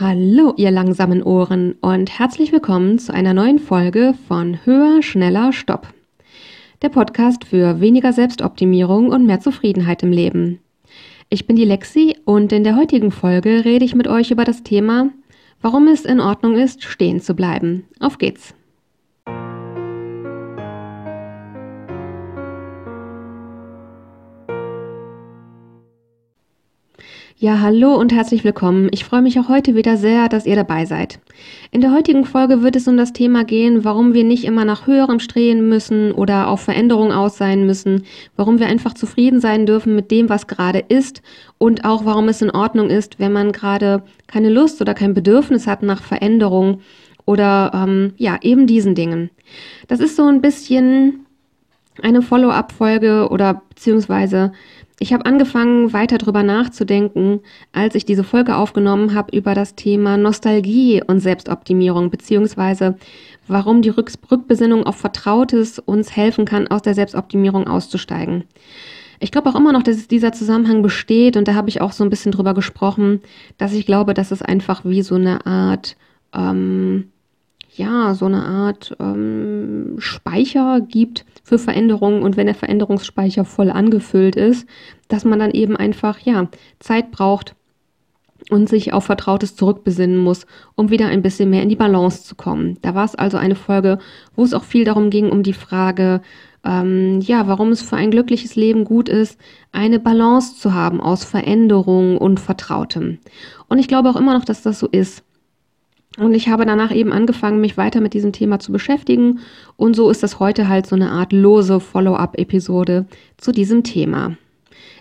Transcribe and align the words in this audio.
Hallo, 0.00 0.54
ihr 0.56 0.72
langsamen 0.72 1.22
Ohren 1.22 1.76
und 1.80 2.18
herzlich 2.18 2.50
willkommen 2.50 2.98
zu 2.98 3.14
einer 3.14 3.32
neuen 3.32 3.60
Folge 3.60 4.12
von 4.26 4.58
Höher, 4.66 5.04
Schneller, 5.04 5.52
Stopp. 5.52 5.86
Der 6.82 6.88
Podcast 6.88 7.44
für 7.44 7.80
weniger 7.80 8.12
Selbstoptimierung 8.12 9.10
und 9.10 9.24
mehr 9.24 9.38
Zufriedenheit 9.38 10.02
im 10.02 10.10
Leben. 10.10 10.58
Ich 11.28 11.46
bin 11.46 11.54
die 11.54 11.64
Lexi 11.64 12.16
und 12.24 12.50
in 12.50 12.64
der 12.64 12.74
heutigen 12.74 13.12
Folge 13.12 13.64
rede 13.64 13.84
ich 13.84 13.94
mit 13.94 14.08
euch 14.08 14.32
über 14.32 14.42
das 14.42 14.64
Thema, 14.64 15.10
warum 15.62 15.86
es 15.86 16.04
in 16.04 16.18
Ordnung 16.18 16.56
ist, 16.56 16.82
stehen 16.82 17.20
zu 17.20 17.34
bleiben. 17.34 17.84
Auf 18.00 18.18
geht's! 18.18 18.52
Ja, 27.36 27.60
hallo 27.60 27.96
und 27.96 28.12
herzlich 28.12 28.44
willkommen. 28.44 28.88
Ich 28.92 29.04
freue 29.04 29.20
mich 29.20 29.40
auch 29.40 29.48
heute 29.48 29.74
wieder 29.74 29.96
sehr, 29.96 30.28
dass 30.28 30.46
ihr 30.46 30.54
dabei 30.54 30.86
seid. 30.86 31.18
In 31.72 31.80
der 31.80 31.92
heutigen 31.92 32.24
Folge 32.26 32.62
wird 32.62 32.76
es 32.76 32.86
um 32.86 32.96
das 32.96 33.12
Thema 33.12 33.42
gehen, 33.44 33.84
warum 33.84 34.14
wir 34.14 34.22
nicht 34.22 34.44
immer 34.44 34.64
nach 34.64 34.86
höherem 34.86 35.18
streben 35.18 35.68
müssen 35.68 36.12
oder 36.12 36.46
auf 36.46 36.60
Veränderung 36.60 37.10
aus 37.10 37.36
sein 37.36 37.66
müssen, 37.66 38.04
warum 38.36 38.60
wir 38.60 38.68
einfach 38.68 38.94
zufrieden 38.94 39.40
sein 39.40 39.66
dürfen 39.66 39.96
mit 39.96 40.12
dem, 40.12 40.28
was 40.28 40.46
gerade 40.46 40.78
ist 40.78 41.22
und 41.58 41.84
auch 41.84 42.04
warum 42.04 42.28
es 42.28 42.40
in 42.40 42.52
Ordnung 42.52 42.88
ist, 42.88 43.18
wenn 43.18 43.32
man 43.32 43.50
gerade 43.50 44.04
keine 44.28 44.48
Lust 44.48 44.80
oder 44.80 44.94
kein 44.94 45.12
Bedürfnis 45.12 45.66
hat 45.66 45.82
nach 45.82 46.04
Veränderung 46.04 46.82
oder 47.26 47.72
ähm, 47.74 48.12
ja, 48.16 48.38
eben 48.42 48.68
diesen 48.68 48.94
Dingen. 48.94 49.30
Das 49.88 49.98
ist 49.98 50.14
so 50.14 50.24
ein 50.24 50.40
bisschen 50.40 51.26
eine 52.00 52.22
Follow-up-Folge 52.22 53.28
oder 53.28 53.62
beziehungsweise 53.70 54.52
ich 55.00 55.12
habe 55.12 55.26
angefangen, 55.26 55.92
weiter 55.92 56.18
darüber 56.18 56.42
nachzudenken, 56.42 57.40
als 57.72 57.94
ich 57.94 58.04
diese 58.04 58.22
Folge 58.22 58.56
aufgenommen 58.56 59.14
habe 59.14 59.36
über 59.36 59.54
das 59.54 59.74
Thema 59.74 60.16
Nostalgie 60.16 61.02
und 61.04 61.20
Selbstoptimierung, 61.20 62.10
beziehungsweise 62.10 62.96
warum 63.48 63.82
die 63.82 63.88
Rück 63.88 64.12
Rückbesinnung 64.30 64.84
auf 64.84 64.96
Vertrautes 64.96 65.78
uns 65.78 66.14
helfen 66.14 66.44
kann, 66.44 66.68
aus 66.68 66.82
der 66.82 66.94
Selbstoptimierung 66.94 67.66
auszusteigen. 67.66 68.44
Ich 69.20 69.32
glaube 69.32 69.50
auch 69.50 69.56
immer 69.56 69.72
noch, 69.72 69.82
dass 69.82 70.06
dieser 70.06 70.32
Zusammenhang 70.32 70.82
besteht 70.82 71.36
und 71.36 71.48
da 71.48 71.54
habe 71.54 71.68
ich 71.68 71.80
auch 71.80 71.92
so 71.92 72.04
ein 72.04 72.10
bisschen 72.10 72.32
drüber 72.32 72.54
gesprochen, 72.54 73.20
dass 73.58 73.72
ich 73.72 73.86
glaube, 73.86 74.14
dass 74.14 74.30
es 74.30 74.42
einfach 74.42 74.84
wie 74.84 75.02
so 75.02 75.16
eine 75.16 75.44
Art 75.46 75.96
ähm, 76.34 77.10
ja, 77.76 78.14
so 78.14 78.26
eine 78.26 78.44
Art 78.44 78.96
ähm, 79.00 79.96
Speicher 79.98 80.80
gibt 80.80 81.24
für 81.42 81.58
Veränderungen 81.58 82.22
und 82.22 82.36
wenn 82.36 82.46
der 82.46 82.54
Veränderungsspeicher 82.54 83.44
voll 83.44 83.70
angefüllt 83.70 84.36
ist, 84.36 84.68
dass 85.08 85.24
man 85.24 85.38
dann 85.38 85.50
eben 85.50 85.76
einfach, 85.76 86.18
ja, 86.20 86.48
Zeit 86.78 87.10
braucht 87.10 87.56
und 88.50 88.68
sich 88.68 88.92
auf 88.92 89.04
Vertrautes 89.04 89.56
zurückbesinnen 89.56 90.18
muss, 90.18 90.46
um 90.76 90.90
wieder 90.90 91.06
ein 91.06 91.22
bisschen 91.22 91.50
mehr 91.50 91.62
in 91.62 91.68
die 91.68 91.76
Balance 91.76 92.24
zu 92.24 92.34
kommen. 92.34 92.78
Da 92.82 92.94
war 92.94 93.04
es 93.04 93.14
also 93.14 93.38
eine 93.38 93.56
Folge, 93.56 93.98
wo 94.36 94.44
es 94.44 94.54
auch 94.54 94.64
viel 94.64 94.84
darum 94.84 95.10
ging, 95.10 95.30
um 95.30 95.42
die 95.42 95.52
Frage, 95.52 96.20
ähm, 96.64 97.20
ja, 97.20 97.48
warum 97.48 97.70
es 97.70 97.82
für 97.82 97.96
ein 97.96 98.10
glückliches 98.10 98.54
Leben 98.54 98.84
gut 98.84 99.08
ist, 99.08 99.38
eine 99.72 99.98
Balance 99.98 100.56
zu 100.56 100.74
haben 100.74 101.00
aus 101.00 101.24
Veränderung 101.24 102.18
und 102.18 102.38
Vertrautem. 102.38 103.18
Und 103.68 103.78
ich 103.78 103.88
glaube 103.88 104.10
auch 104.10 104.16
immer 104.16 104.34
noch, 104.34 104.44
dass 104.44 104.62
das 104.62 104.78
so 104.78 104.86
ist. 104.86 105.24
Und 106.16 106.34
ich 106.34 106.48
habe 106.48 106.64
danach 106.64 106.94
eben 106.94 107.12
angefangen, 107.12 107.60
mich 107.60 107.76
weiter 107.76 108.00
mit 108.00 108.14
diesem 108.14 108.32
Thema 108.32 108.60
zu 108.60 108.70
beschäftigen. 108.70 109.40
Und 109.76 109.94
so 109.94 110.10
ist 110.10 110.22
das 110.22 110.38
heute 110.38 110.68
halt 110.68 110.86
so 110.86 110.94
eine 110.94 111.10
Art 111.10 111.32
lose 111.32 111.80
Follow-up-Episode 111.80 113.06
zu 113.36 113.50
diesem 113.50 113.82
Thema. 113.82 114.36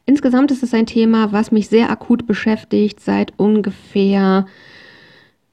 Insgesamt 0.06 0.52
ist 0.52 0.64
es 0.64 0.74
ein 0.74 0.86
Thema, 0.86 1.32
was 1.32 1.52
mich 1.52 1.70
sehr 1.70 1.90
akut 1.90 2.26
beschäftigt 2.26 3.00
seit 3.00 3.34
ungefähr 3.38 4.48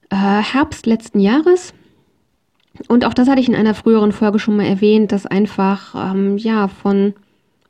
äh, 0.09 0.17
Herbst 0.17 0.87
letzten 0.87 1.21
Jahres. 1.21 1.75
Und 2.89 3.05
auch 3.05 3.15
das 3.15 3.29
hatte 3.29 3.41
ich 3.41 3.49
in 3.49 3.55
einer 3.55 3.75
früheren 3.75 4.13
Folge 4.13 4.39
schon 4.39 4.57
mal 4.57 4.67
erwähnt, 4.67 5.13
dass 5.13 5.27
einfach 5.27 6.13
ähm, 6.13 6.39
ja 6.39 6.69
von 6.69 7.15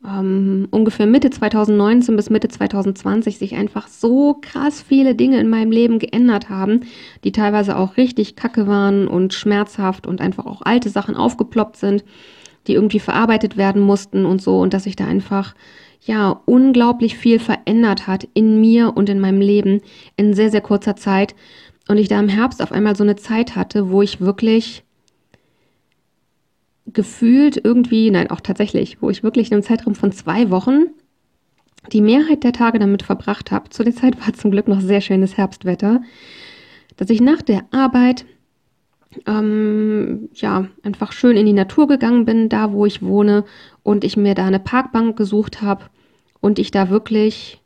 ähm, 0.07 0.67
ungefähr 0.71 1.07
Mitte 1.07 1.31
2019 1.31 2.17
bis 2.17 2.31
Mitte 2.31 2.49
2020 2.49 3.39
sich 3.39 3.55
einfach 3.55 3.87
so 3.89 4.39
krass 4.41 4.83
viele 4.83 5.15
Dinge 5.15 5.39
in 5.41 5.49
meinem 5.49 5.71
Leben 5.71 5.99
geändert 5.99 6.49
haben, 6.49 6.81
die 7.25 7.33
teilweise 7.33 7.77
auch 7.77 7.97
richtig 7.97 8.35
kacke 8.35 8.67
waren 8.67 9.09
und 9.09 9.35
schmerzhaft 9.35 10.07
und 10.07 10.21
einfach 10.21 10.47
auch 10.47 10.63
alte 10.63 10.89
Sachen 10.89 11.17
aufgeploppt 11.17 11.77
sind, 11.77 12.05
die 12.67 12.75
irgendwie 12.75 13.01
verarbeitet 13.01 13.57
werden 13.57 13.83
mussten 13.83 14.25
und 14.25 14.41
so 14.41 14.61
und 14.61 14.73
dass 14.73 14.85
sich 14.85 14.97
da 14.97 15.07
einfach 15.07 15.55
ja 16.03 16.41
unglaublich 16.47 17.17
viel 17.17 17.39
verändert 17.39 18.07
hat 18.07 18.27
in 18.33 18.59
mir 18.59 18.97
und 18.97 19.11
in 19.11 19.21
meinem 19.21 19.43
Leben 19.43 19.83
in 20.17 20.33
sehr, 20.33 20.51
sehr 20.51 20.63
kurzer 20.63 20.97
Zeit. 20.97 21.35
Und 21.89 21.99
ich 21.99 22.09
da 22.09 22.19
im 22.19 22.29
Herbst 22.29 22.63
auf 22.63 22.73
einmal 22.73 22.97
so 22.97 23.03
eine 23.03 23.17
Zeit 23.17 23.57
hatte, 23.57 23.91
wo 23.91 24.01
ich 24.01 24.21
wirklich 24.21 24.85
gefühlt 26.87 27.61
irgendwie, 27.63 28.11
nein, 28.11 28.31
auch 28.31 28.41
tatsächlich, 28.41 29.01
wo 29.01 29.11
ich 29.11 29.23
wirklich 29.23 29.49
in 29.49 29.55
einem 29.55 29.63
Zeitraum 29.63 29.95
von 29.95 30.13
zwei 30.13 30.51
Wochen 30.51 30.87
die 31.93 32.03
Mehrheit 32.03 32.45
der 32.45 32.53
Tage 32.53 32.79
damit 32.79 33.03
verbracht 33.03 33.51
habe. 33.51 33.71
Zu 33.71 33.85
der 33.85 33.95
Zeit 33.95 34.21
war 34.25 34.33
zum 34.35 34.51
Glück 34.51 34.69
noch 34.69 34.81
sehr 34.81 35.01
schönes 35.01 35.37
Herbstwetter, 35.37 36.03
dass 36.97 37.11
ich 37.11 37.21
nach 37.21 37.43
der 37.43 37.65
Arbeit 37.71 38.27
ähm, 39.27 40.29
ja 40.35 40.67
einfach 40.83 41.13
schön 41.13 41.37
in 41.37 41.47
die 41.47 41.53
Natur 41.53 41.89
gegangen 41.89 42.25
bin, 42.25 42.49
da 42.49 42.73
wo 42.73 42.87
ich 42.87 43.03
wohne, 43.03 43.45
und 43.83 44.05
ich 44.05 44.17
mir 44.17 44.35
da 44.35 44.47
eine 44.47 44.61
Parkbank 44.61 45.17
gesucht 45.17 45.63
habe 45.63 45.87
und 46.41 46.59
ich 46.59 46.71
da 46.71 46.91
wirklich 46.91 47.60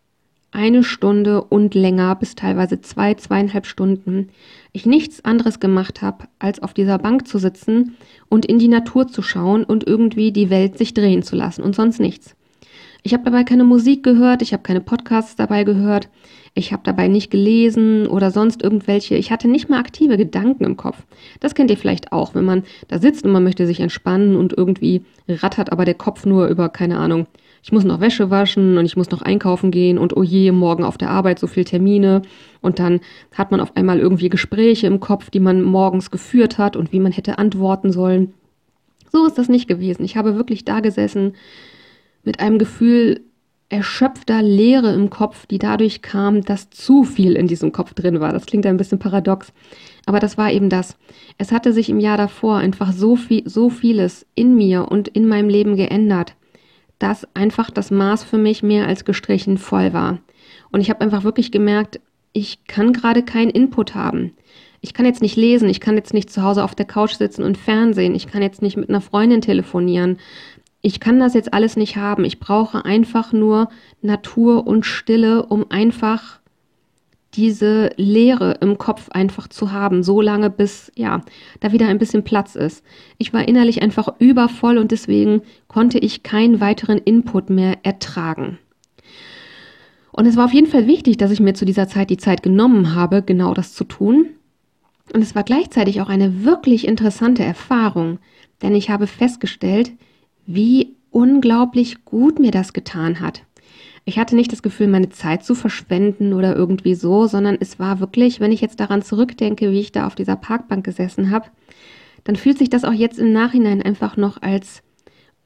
eine 0.54 0.84
Stunde 0.84 1.42
und 1.42 1.74
länger 1.74 2.14
bis 2.14 2.34
teilweise 2.34 2.80
zwei, 2.80 3.14
zweieinhalb 3.14 3.66
Stunden 3.66 4.28
ich 4.72 4.86
nichts 4.86 5.24
anderes 5.24 5.60
gemacht 5.60 6.02
habe, 6.02 6.24
als 6.38 6.62
auf 6.62 6.74
dieser 6.74 6.98
Bank 6.98 7.28
zu 7.28 7.38
sitzen 7.38 7.96
und 8.28 8.46
in 8.46 8.58
die 8.58 8.68
Natur 8.68 9.08
zu 9.08 9.22
schauen 9.22 9.64
und 9.64 9.86
irgendwie 9.86 10.32
die 10.32 10.50
Welt 10.50 10.78
sich 10.78 10.94
drehen 10.94 11.22
zu 11.22 11.36
lassen 11.36 11.62
und 11.62 11.74
sonst 11.74 12.00
nichts. 12.00 12.34
Ich 13.02 13.12
habe 13.12 13.24
dabei 13.24 13.44
keine 13.44 13.64
Musik 13.64 14.02
gehört, 14.02 14.42
ich 14.42 14.52
habe 14.52 14.62
keine 14.62 14.80
Podcasts 14.80 15.36
dabei 15.36 15.64
gehört, 15.64 16.08
ich 16.54 16.72
habe 16.72 16.82
dabei 16.84 17.08
nicht 17.08 17.30
gelesen 17.30 18.06
oder 18.06 18.30
sonst 18.30 18.62
irgendwelche, 18.62 19.16
ich 19.16 19.30
hatte 19.30 19.48
nicht 19.48 19.68
mal 19.68 19.78
aktive 19.78 20.16
Gedanken 20.16 20.64
im 20.64 20.76
Kopf. 20.76 21.04
Das 21.40 21.54
kennt 21.54 21.70
ihr 21.70 21.76
vielleicht 21.76 22.12
auch, 22.12 22.34
wenn 22.34 22.44
man 22.44 22.62
da 22.88 22.98
sitzt 22.98 23.24
und 23.24 23.32
man 23.32 23.44
möchte 23.44 23.66
sich 23.66 23.80
entspannen 23.80 24.36
und 24.36 24.56
irgendwie 24.56 25.04
rattert 25.28 25.70
aber 25.70 25.84
der 25.84 25.94
Kopf 25.94 26.24
nur 26.24 26.46
über, 26.46 26.68
keine 26.68 26.98
Ahnung, 26.98 27.26
ich 27.64 27.72
muss 27.72 27.84
noch 27.84 27.98
Wäsche 27.98 28.28
waschen 28.28 28.76
und 28.76 28.84
ich 28.84 28.94
muss 28.94 29.10
noch 29.10 29.22
einkaufen 29.22 29.70
gehen 29.70 29.96
und 29.96 30.14
oh 30.14 30.22
je, 30.22 30.52
morgen 30.52 30.84
auf 30.84 30.98
der 30.98 31.08
Arbeit 31.08 31.38
so 31.38 31.46
viel 31.46 31.64
Termine. 31.64 32.20
Und 32.60 32.78
dann 32.78 33.00
hat 33.34 33.50
man 33.50 33.60
auf 33.60 33.74
einmal 33.74 33.98
irgendwie 33.98 34.28
Gespräche 34.28 34.86
im 34.86 35.00
Kopf, 35.00 35.30
die 35.30 35.40
man 35.40 35.62
morgens 35.62 36.10
geführt 36.10 36.58
hat 36.58 36.76
und 36.76 36.92
wie 36.92 37.00
man 37.00 37.10
hätte 37.10 37.38
antworten 37.38 37.90
sollen. 37.90 38.34
So 39.10 39.26
ist 39.26 39.38
das 39.38 39.48
nicht 39.48 39.66
gewesen. 39.66 40.04
Ich 40.04 40.14
habe 40.14 40.36
wirklich 40.36 40.66
da 40.66 40.80
gesessen 40.80 41.36
mit 42.22 42.38
einem 42.38 42.58
Gefühl 42.58 43.22
erschöpfter 43.70 44.42
Leere 44.42 44.92
im 44.92 45.08
Kopf, 45.08 45.46
die 45.46 45.58
dadurch 45.58 46.02
kam, 46.02 46.42
dass 46.42 46.68
zu 46.68 47.02
viel 47.02 47.32
in 47.32 47.46
diesem 47.46 47.72
Kopf 47.72 47.94
drin 47.94 48.20
war. 48.20 48.34
Das 48.34 48.44
klingt 48.44 48.66
ein 48.66 48.76
bisschen 48.76 48.98
paradox, 48.98 49.54
aber 50.04 50.20
das 50.20 50.36
war 50.36 50.52
eben 50.52 50.68
das. 50.68 50.98
Es 51.38 51.50
hatte 51.50 51.72
sich 51.72 51.88
im 51.88 51.98
Jahr 51.98 52.18
davor 52.18 52.58
einfach 52.58 52.92
so 52.92 53.16
viel, 53.16 53.48
so 53.48 53.70
vieles 53.70 54.26
in 54.34 54.54
mir 54.54 54.88
und 54.90 55.08
in 55.08 55.26
meinem 55.26 55.48
Leben 55.48 55.76
geändert 55.76 56.34
dass 56.98 57.26
einfach 57.34 57.70
das 57.70 57.90
Maß 57.90 58.24
für 58.24 58.38
mich 58.38 58.62
mehr 58.62 58.86
als 58.86 59.04
gestrichen 59.04 59.58
voll 59.58 59.92
war. 59.92 60.18
Und 60.70 60.80
ich 60.80 60.90
habe 60.90 61.00
einfach 61.00 61.24
wirklich 61.24 61.52
gemerkt, 61.52 62.00
ich 62.32 62.64
kann 62.66 62.92
gerade 62.92 63.22
keinen 63.22 63.50
Input 63.50 63.94
haben. 63.94 64.32
Ich 64.80 64.92
kann 64.92 65.06
jetzt 65.06 65.22
nicht 65.22 65.36
lesen, 65.36 65.68
ich 65.68 65.80
kann 65.80 65.96
jetzt 65.96 66.12
nicht 66.12 66.30
zu 66.30 66.42
Hause 66.42 66.62
auf 66.62 66.74
der 66.74 66.84
Couch 66.84 67.14
sitzen 67.14 67.42
und 67.42 67.56
Fernsehen, 67.56 68.14
ich 68.14 68.26
kann 68.26 68.42
jetzt 68.42 68.60
nicht 68.60 68.76
mit 68.76 68.90
einer 68.90 69.00
Freundin 69.00 69.40
telefonieren. 69.40 70.18
Ich 70.82 71.00
kann 71.00 71.18
das 71.18 71.32
jetzt 71.32 71.54
alles 71.54 71.76
nicht 71.76 71.96
haben. 71.96 72.26
Ich 72.26 72.40
brauche 72.40 72.84
einfach 72.84 73.32
nur 73.32 73.70
Natur 74.02 74.66
und 74.66 74.84
Stille, 74.84 75.46
um 75.46 75.70
einfach 75.70 76.40
diese 77.36 77.90
Leere 77.96 78.58
im 78.60 78.78
Kopf 78.78 79.08
einfach 79.10 79.48
zu 79.48 79.72
haben, 79.72 80.02
so 80.02 80.20
lange 80.20 80.50
bis 80.50 80.92
ja, 80.94 81.22
da 81.60 81.72
wieder 81.72 81.88
ein 81.88 81.98
bisschen 81.98 82.24
Platz 82.24 82.54
ist. 82.54 82.84
Ich 83.18 83.32
war 83.32 83.46
innerlich 83.46 83.82
einfach 83.82 84.08
übervoll 84.18 84.78
und 84.78 84.92
deswegen 84.92 85.42
konnte 85.66 85.98
ich 85.98 86.22
keinen 86.22 86.60
weiteren 86.60 86.98
Input 86.98 87.50
mehr 87.50 87.78
ertragen. 87.82 88.58
Und 90.12 90.26
es 90.26 90.36
war 90.36 90.44
auf 90.44 90.54
jeden 90.54 90.68
Fall 90.68 90.86
wichtig, 90.86 91.16
dass 91.16 91.32
ich 91.32 91.40
mir 91.40 91.54
zu 91.54 91.64
dieser 91.64 91.88
Zeit 91.88 92.08
die 92.08 92.16
Zeit 92.16 92.42
genommen 92.42 92.94
habe, 92.94 93.22
genau 93.22 93.52
das 93.52 93.74
zu 93.74 93.82
tun. 93.82 94.26
Und 95.12 95.22
es 95.22 95.34
war 95.34 95.42
gleichzeitig 95.42 96.00
auch 96.00 96.08
eine 96.08 96.44
wirklich 96.44 96.86
interessante 96.86 97.42
Erfahrung, 97.42 98.18
denn 98.62 98.74
ich 98.74 98.90
habe 98.90 99.08
festgestellt, 99.08 99.92
wie 100.46 100.94
unglaublich 101.10 102.04
gut 102.04 102.38
mir 102.38 102.52
das 102.52 102.72
getan 102.72 103.20
hat. 103.20 103.42
Ich 104.06 104.18
hatte 104.18 104.36
nicht 104.36 104.52
das 104.52 104.62
Gefühl, 104.62 104.88
meine 104.88 105.08
Zeit 105.08 105.44
zu 105.44 105.54
verschwenden 105.54 106.34
oder 106.34 106.54
irgendwie 106.54 106.94
so, 106.94 107.26
sondern 107.26 107.56
es 107.58 107.78
war 107.78 108.00
wirklich, 108.00 108.38
wenn 108.38 108.52
ich 108.52 108.60
jetzt 108.60 108.78
daran 108.80 109.00
zurückdenke, 109.02 109.70
wie 109.70 109.80
ich 109.80 109.92
da 109.92 110.06
auf 110.06 110.14
dieser 110.14 110.36
Parkbank 110.36 110.84
gesessen 110.84 111.30
habe, 111.30 111.46
dann 112.24 112.36
fühlt 112.36 112.58
sich 112.58 112.68
das 112.68 112.84
auch 112.84 112.92
jetzt 112.92 113.18
im 113.18 113.32
Nachhinein 113.32 113.82
einfach 113.82 114.16
noch 114.16 114.42
als 114.42 114.82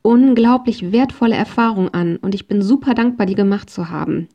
unglaublich 0.03 0.91
wertvolle 0.91 1.37
Erfahrung 1.37 1.93
an 1.95 2.17
und 2.17 2.35
ich 2.35 2.49
bin 2.49 2.63
super 2.63 2.95
dankbar, 2.95 3.27
die 3.27 3.35
gemacht 3.35 3.71
zu 3.71 3.91
haben. 3.91 4.29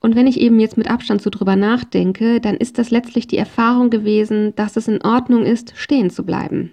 Und 0.00 0.14
wenn 0.14 0.26
ich 0.26 0.40
eben 0.40 0.60
jetzt 0.60 0.76
mit 0.76 0.90
Abstand 0.90 1.22
so 1.22 1.30
drüber 1.30 1.56
nachdenke, 1.56 2.40
dann 2.40 2.56
ist 2.56 2.78
das 2.78 2.90
letztlich 2.90 3.26
die 3.26 3.38
Erfahrung 3.38 3.90
gewesen, 3.90 4.54
dass 4.56 4.76
es 4.76 4.88
in 4.88 5.02
Ordnung 5.02 5.44
ist, 5.44 5.72
stehen 5.76 6.10
zu 6.10 6.24
bleiben. 6.24 6.72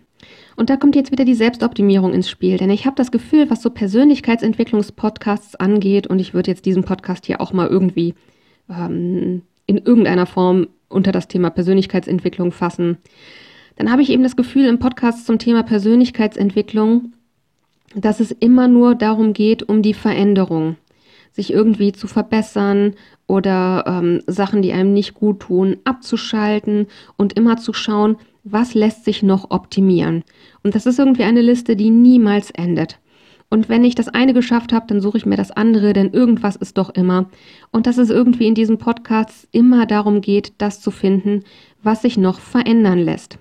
Und 0.55 0.69
da 0.69 0.77
kommt 0.77 0.95
jetzt 0.95 1.11
wieder 1.11 1.25
die 1.25 1.33
Selbstoptimierung 1.33 2.13
ins 2.13 2.29
Spiel, 2.29 2.57
denn 2.57 2.69
ich 2.69 2.85
habe 2.85 2.95
das 2.95 3.11
Gefühl, 3.11 3.50
was 3.50 3.61
so 3.61 3.69
Persönlichkeitsentwicklungspodcasts 3.69 5.55
angeht, 5.55 6.07
und 6.07 6.19
ich 6.19 6.33
würde 6.33 6.51
jetzt 6.51 6.65
diesen 6.65 6.83
Podcast 6.83 7.25
hier 7.25 7.41
auch 7.41 7.53
mal 7.53 7.67
irgendwie 7.67 8.13
ähm, 8.69 9.41
in 9.65 9.77
irgendeiner 9.77 10.25
Form 10.25 10.67
unter 10.89 11.11
das 11.11 11.27
Thema 11.27 11.50
Persönlichkeitsentwicklung 11.50 12.51
fassen, 12.51 12.97
dann 13.75 13.91
habe 13.91 14.03
ich 14.03 14.09
eben 14.09 14.23
das 14.23 14.35
Gefühl 14.35 14.65
im 14.65 14.79
Podcast 14.79 15.25
zum 15.25 15.39
Thema 15.39 15.63
Persönlichkeitsentwicklung, 15.63 17.13
dass 17.95 18.19
es 18.19 18.31
immer 18.31 18.67
nur 18.67 18.95
darum 18.95 19.33
geht, 19.33 19.63
um 19.63 19.81
die 19.81 19.94
Veränderung, 19.94 20.77
sich 21.33 21.51
irgendwie 21.51 21.91
zu 21.91 22.07
verbessern 22.07 22.94
oder 23.27 23.83
ähm, 23.88 24.21
Sachen, 24.27 24.62
die 24.62 24.71
einem 24.71 24.94
nicht 24.94 25.15
gut 25.15 25.41
tun, 25.41 25.77
abzuschalten 25.83 26.88
und 27.18 27.33
immer 27.33 27.57
zu 27.57 27.74
schauen, 27.74 28.18
was 28.44 28.74
lässt 28.74 29.03
sich 29.06 29.24
noch 29.24 29.51
optimieren. 29.51 30.24
Und 30.63 30.75
das 30.75 30.85
ist 30.85 31.00
irgendwie 31.00 31.24
eine 31.24 31.41
Liste, 31.41 31.75
die 31.75 31.89
niemals 31.89 32.51
endet. 32.51 33.00
Und 33.50 33.69
wenn 33.69 33.83
ich 33.83 33.95
das 33.95 34.07
eine 34.07 34.33
geschafft 34.33 34.74
habe, 34.74 34.88
dann 34.88 35.00
suche 35.00 35.18
ich 35.18 35.25
mir 35.25 35.38
das 35.38 35.51
andere, 35.51 35.94
denn 35.94 36.12
irgendwas 36.12 36.56
ist 36.56 36.77
doch 36.77 36.89
immer. 36.89 37.30
Und 37.71 37.86
dass 37.86 37.97
es 37.97 38.09
irgendwie 38.09 38.47
in 38.47 38.56
diesem 38.56 38.77
Podcast 38.77 39.47
immer 39.51 39.86
darum 39.86 40.21
geht, 40.21 40.53
das 40.57 40.81
zu 40.81 40.89
finden, 40.89 41.44
was 41.83 42.01
sich 42.01 42.18
noch 42.18 42.39
verändern 42.39 43.00
lässt. 43.00 43.38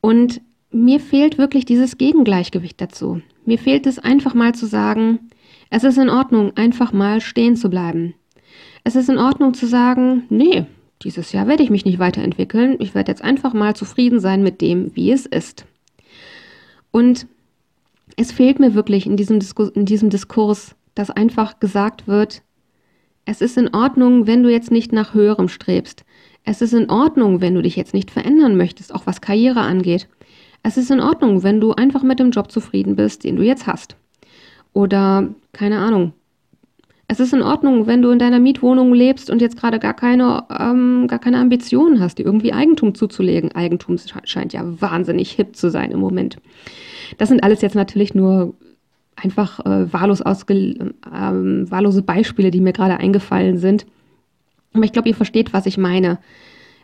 Und 0.00 0.40
mir 0.70 1.00
fehlt 1.00 1.38
wirklich 1.38 1.64
dieses 1.64 1.98
Gegengleichgewicht 1.98 2.80
dazu. 2.80 3.22
Mir 3.44 3.58
fehlt 3.58 3.86
es 3.86 3.98
einfach 3.98 4.34
mal 4.34 4.54
zu 4.54 4.66
sagen, 4.66 5.30
es 5.70 5.84
ist 5.84 5.98
in 5.98 6.10
Ordnung, 6.10 6.56
einfach 6.56 6.92
mal 6.92 7.20
stehen 7.20 7.56
zu 7.56 7.70
bleiben. 7.70 8.14
Es 8.84 8.96
ist 8.96 9.08
in 9.08 9.18
Ordnung 9.18 9.54
zu 9.54 9.66
sagen, 9.66 10.24
nee, 10.28 10.66
dieses 11.02 11.32
Jahr 11.32 11.46
werde 11.46 11.62
ich 11.62 11.70
mich 11.70 11.84
nicht 11.84 11.98
weiterentwickeln. 11.98 12.76
Ich 12.78 12.94
werde 12.94 13.12
jetzt 13.12 13.22
einfach 13.22 13.54
mal 13.54 13.74
zufrieden 13.74 14.20
sein 14.20 14.42
mit 14.42 14.60
dem, 14.60 14.94
wie 14.94 15.12
es 15.12 15.26
ist. 15.26 15.64
Und 16.90 17.26
es 18.16 18.32
fehlt 18.32 18.58
mir 18.58 18.74
wirklich 18.74 19.06
in 19.06 19.16
diesem, 19.16 19.38
Diskurs, 19.38 19.70
in 19.70 19.86
diesem 19.86 20.10
Diskurs, 20.10 20.74
dass 20.94 21.10
einfach 21.10 21.60
gesagt 21.60 22.06
wird, 22.06 22.42
es 23.24 23.40
ist 23.40 23.56
in 23.56 23.72
Ordnung, 23.74 24.26
wenn 24.26 24.42
du 24.42 24.50
jetzt 24.50 24.70
nicht 24.70 24.92
nach 24.92 25.14
höherem 25.14 25.48
strebst. 25.48 26.04
Es 26.44 26.62
ist 26.62 26.72
in 26.72 26.90
Ordnung, 26.90 27.40
wenn 27.40 27.54
du 27.54 27.62
dich 27.62 27.76
jetzt 27.76 27.94
nicht 27.94 28.10
verändern 28.10 28.56
möchtest, 28.56 28.94
auch 28.94 29.06
was 29.06 29.20
Karriere 29.20 29.60
angeht. 29.60 30.08
Es 30.62 30.76
ist 30.76 30.90
in 30.90 31.00
Ordnung, 31.00 31.42
wenn 31.42 31.60
du 31.60 31.72
einfach 31.72 32.02
mit 32.02 32.18
dem 32.18 32.30
Job 32.30 32.50
zufrieden 32.50 32.96
bist, 32.96 33.24
den 33.24 33.36
du 33.36 33.42
jetzt 33.42 33.66
hast. 33.66 33.96
Oder, 34.72 35.28
keine 35.52 35.78
Ahnung, 35.78 36.12
es 37.10 37.18
ist 37.18 37.32
in 37.32 37.42
Ordnung, 37.42 37.88
wenn 37.88 38.02
du 38.02 38.10
in 38.10 38.20
deiner 38.20 38.38
Mietwohnung 38.38 38.94
lebst 38.94 39.30
und 39.30 39.42
jetzt 39.42 39.58
gerade 39.58 39.80
gar 39.80 39.94
keine, 39.94 40.44
ähm, 40.56 41.08
gar 41.08 41.18
keine 41.18 41.38
Ambitionen 41.38 41.98
hast, 41.98 42.18
dir 42.18 42.24
irgendwie 42.24 42.52
Eigentum 42.52 42.94
zuzulegen. 42.94 43.50
Eigentum 43.50 43.96
scheint 44.22 44.52
ja 44.52 44.62
wahnsinnig 44.80 45.32
hip 45.32 45.56
zu 45.56 45.70
sein 45.70 45.90
im 45.90 45.98
Moment. 45.98 46.36
Das 47.18 47.28
sind 47.28 47.42
alles 47.42 47.62
jetzt 47.62 47.74
natürlich 47.74 48.14
nur 48.14 48.54
einfach 49.16 49.58
äh, 49.66 49.92
wahllos 49.92 50.22
ausge, 50.22 50.54
ähm, 51.12 51.68
wahllose 51.68 52.02
Beispiele, 52.02 52.52
die 52.52 52.60
mir 52.60 52.72
gerade 52.72 52.98
eingefallen 52.98 53.58
sind. 53.58 53.86
Aber 54.72 54.84
ich 54.84 54.92
glaube, 54.92 55.08
ihr 55.08 55.16
versteht, 55.16 55.52
was 55.52 55.66
ich 55.66 55.78
meine. 55.78 56.20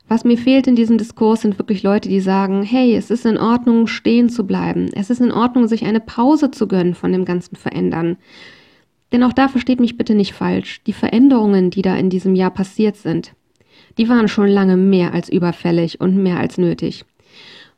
Was 0.08 0.24
mir 0.24 0.38
fehlt 0.38 0.66
in 0.66 0.74
diesem 0.74 0.98
Diskurs 0.98 1.42
sind 1.42 1.58
wirklich 1.60 1.84
Leute, 1.84 2.08
die 2.08 2.20
sagen, 2.20 2.64
hey, 2.64 2.96
es 2.96 3.12
ist 3.12 3.26
in 3.26 3.38
Ordnung, 3.38 3.86
stehen 3.86 4.28
zu 4.28 4.44
bleiben. 4.44 4.88
Es 4.92 5.08
ist 5.08 5.20
in 5.20 5.30
Ordnung, 5.30 5.68
sich 5.68 5.84
eine 5.84 6.00
Pause 6.00 6.50
zu 6.50 6.66
gönnen 6.66 6.94
von 6.94 7.12
dem 7.12 7.24
ganzen 7.24 7.54
Verändern. 7.54 8.16
Denn 9.12 9.22
auch 9.22 9.32
da 9.32 9.48
versteht 9.48 9.80
mich 9.80 9.96
bitte 9.96 10.14
nicht 10.14 10.32
falsch. 10.32 10.82
Die 10.86 10.92
Veränderungen, 10.92 11.70
die 11.70 11.82
da 11.82 11.96
in 11.96 12.10
diesem 12.10 12.34
Jahr 12.34 12.50
passiert 12.50 12.96
sind, 12.96 13.32
die 13.98 14.08
waren 14.08 14.28
schon 14.28 14.48
lange 14.48 14.76
mehr 14.76 15.14
als 15.14 15.28
überfällig 15.28 16.00
und 16.00 16.16
mehr 16.16 16.38
als 16.38 16.58
nötig. 16.58 17.04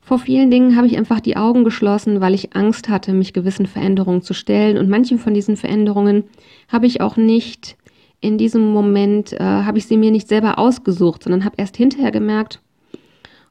Vor 0.00 0.18
vielen 0.18 0.50
Dingen 0.50 0.74
habe 0.74 0.86
ich 0.86 0.96
einfach 0.96 1.20
die 1.20 1.36
Augen 1.36 1.64
geschlossen, 1.64 2.22
weil 2.22 2.32
ich 2.32 2.56
Angst 2.56 2.88
hatte, 2.88 3.12
mich 3.12 3.34
gewissen 3.34 3.66
Veränderungen 3.66 4.22
zu 4.22 4.32
stellen. 4.32 4.78
Und 4.78 4.88
manche 4.88 5.18
von 5.18 5.34
diesen 5.34 5.56
Veränderungen 5.58 6.24
habe 6.68 6.86
ich 6.86 7.02
auch 7.02 7.16
nicht 7.16 7.76
in 8.20 8.38
diesem 8.38 8.72
Moment, 8.72 9.34
äh, 9.34 9.38
habe 9.38 9.76
ich 9.76 9.86
sie 9.86 9.98
mir 9.98 10.10
nicht 10.10 10.26
selber 10.26 10.58
ausgesucht, 10.58 11.24
sondern 11.24 11.44
habe 11.44 11.56
erst 11.58 11.76
hinterher 11.76 12.10
gemerkt, 12.10 12.60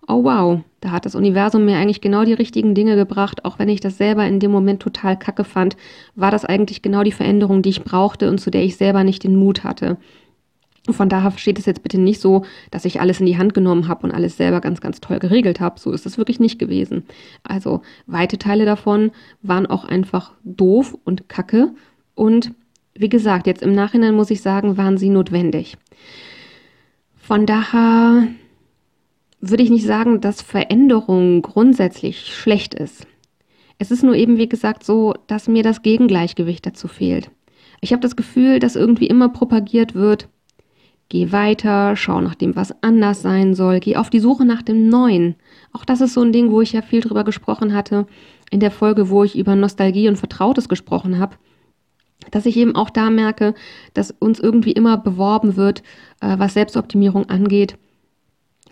oh 0.08 0.24
wow, 0.24 0.62
da 0.80 0.92
hat 0.92 1.06
das 1.06 1.16
Universum 1.16 1.66
mir 1.66 1.78
eigentlich 1.78 2.02
genau 2.02 2.24
die 2.24 2.34
richtigen 2.34 2.76
Dinge 2.76 2.96
gebracht, 2.96 3.46
auch 3.46 3.58
wenn 3.60 3.70
ich 3.70 3.80
das 3.80 3.98
selber 3.98 4.26
in 4.28 4.40
dem 4.40 4.52
Moment 4.52 4.82
total 4.82 5.18
kacke 5.18 5.44
fand, 5.44 5.76
war 6.16 6.32
das 6.32 6.46
eigentlich 6.46 6.82
genau 6.82 7.04
die 7.04 7.12
Veränderung, 7.12 7.62
die 7.62 7.70
ich 7.70 7.84
brauchte 7.84 8.30
und 8.30 8.40
zu 8.40 8.52
der 8.52 8.64
ich 8.64 8.78
selber 8.78 9.04
nicht 9.04 9.24
den 9.24 9.36
Mut 9.36 9.64
hatte. 9.64 9.98
Von 10.90 11.10
daher 11.10 11.32
versteht 11.32 11.60
es 11.60 11.66
jetzt 11.66 11.84
bitte 11.84 12.00
nicht 12.00 12.22
so, 12.22 12.46
dass 12.72 12.86
ich 12.86 13.02
alles 13.02 13.20
in 13.20 13.26
die 13.26 13.38
Hand 13.38 13.54
genommen 13.54 13.88
habe 13.88 14.04
und 14.04 14.14
alles 14.14 14.38
selber 14.38 14.62
ganz, 14.62 14.80
ganz 14.80 15.02
toll 15.02 15.20
geregelt 15.20 15.60
habe. 15.60 15.80
So 15.80 15.92
ist 15.92 16.06
es 16.06 16.18
wirklich 16.18 16.40
nicht 16.40 16.60
gewesen. 16.60 17.04
Also 17.44 17.82
weite 18.06 18.38
Teile 18.38 18.66
davon 18.66 19.12
waren 19.42 19.66
auch 19.66 19.84
einfach 19.84 20.32
doof 20.44 20.98
und 21.04 21.28
kacke. 21.28 21.72
Und 22.16 22.54
wie 22.94 23.10
gesagt, 23.10 23.48
jetzt 23.48 23.62
im 23.62 23.74
Nachhinein 23.74 24.16
muss 24.16 24.32
ich 24.32 24.42
sagen, 24.42 24.78
waren 24.78 24.98
sie 24.98 25.10
notwendig. 25.10 25.78
Von 27.18 27.46
daher 27.46 28.28
würde 29.50 29.64
ich 29.64 29.70
nicht 29.70 29.86
sagen, 29.86 30.22
dass 30.22 30.42
Veränderung 30.42 31.42
grundsätzlich 31.42 32.34
schlecht 32.34 32.74
ist. 32.74 33.08
Es 33.80 33.92
ist 33.92 34.04
nur 34.04 34.16
eben, 34.16 34.38
wie 34.38 34.50
gesagt, 34.50 34.84
so, 34.84 35.14
dass 35.28 35.48
mir 35.48 35.64
das 35.64 35.82
Gegengleichgewicht 35.82 36.66
dazu 36.66 36.88
fehlt. 36.88 37.30
Ich 37.82 37.92
habe 37.92 38.02
das 38.02 38.16
Gefühl, 38.16 38.60
dass 38.60 38.76
irgendwie 38.76 39.08
immer 39.08 39.30
propagiert 39.30 39.94
wird, 39.94 40.30
geh 41.10 41.32
weiter, 41.32 41.96
schau 41.96 42.22
nach 42.22 42.36
dem, 42.36 42.56
was 42.56 42.74
anders 42.82 43.22
sein 43.22 43.54
soll, 43.54 43.80
geh 43.80 43.96
auf 43.98 44.10
die 44.10 44.20
Suche 44.20 44.46
nach 44.46 44.64
dem 44.64 44.90
Neuen. 44.90 45.36
Auch 45.74 45.86
das 45.86 46.02
ist 46.02 46.14
so 46.14 46.22
ein 46.22 46.32
Ding, 46.32 46.52
wo 46.52 46.62
ich 46.62 46.74
ja 46.74 46.82
viel 46.82 47.02
drüber 47.02 47.24
gesprochen 47.24 47.74
hatte, 47.74 48.08
in 48.50 48.60
der 48.60 48.72
Folge, 48.72 49.10
wo 49.10 49.24
ich 49.24 49.38
über 49.38 49.56
Nostalgie 49.56 50.08
und 50.08 50.18
Vertrautes 50.18 50.70
gesprochen 50.70 51.20
habe, 51.20 51.36
dass 52.32 52.46
ich 52.46 52.58
eben 52.58 52.76
auch 52.76 52.90
da 52.90 53.10
merke, 53.10 53.54
dass 53.94 54.12
uns 54.12 54.40
irgendwie 54.40 54.72
immer 54.72 54.98
beworben 54.98 55.56
wird, 55.56 55.84
äh, 56.22 56.38
was 56.40 56.56
Selbstoptimierung 56.56 57.30
angeht, 57.30 57.78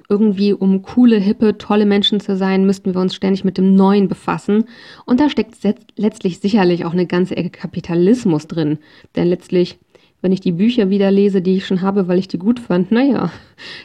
irgendwie, 0.10 0.54
um 0.54 0.82
coole, 0.82 1.18
hippe, 1.18 1.58
tolle 1.58 1.86
Menschen 1.86 2.20
zu 2.20 2.36
sein, 2.36 2.66
müssten 2.66 2.94
wir 2.94 3.02
uns 3.02 3.16
ständig 3.16 3.44
mit 3.44 3.58
dem 3.58 3.76
Neuen 3.76 4.08
befassen. 4.08 4.66
Und 5.06 5.20
da 5.20 5.30
steckt 5.30 5.56
letztlich 5.96 6.40
sicherlich 6.40 6.86
auch 6.86 6.94
eine 6.94 7.08
ganze 7.08 7.38
Ecke 7.38 7.50
Kapitalismus 7.50 8.48
drin. 8.48 8.78
Denn 9.16 9.28
letztlich, 9.28 9.80
wenn 10.22 10.32
ich 10.32 10.42
die 10.42 10.52
Bücher 10.52 10.90
wieder 10.90 11.12
lese, 11.12 11.42
die 11.42 11.58
ich 11.58 11.66
schon 11.66 11.82
habe, 11.82 12.08
weil 12.08 12.20
ich 12.20 12.28
die 12.28 12.40
gut 12.40 12.60
fand, 12.60 12.92
naja, 12.92 13.32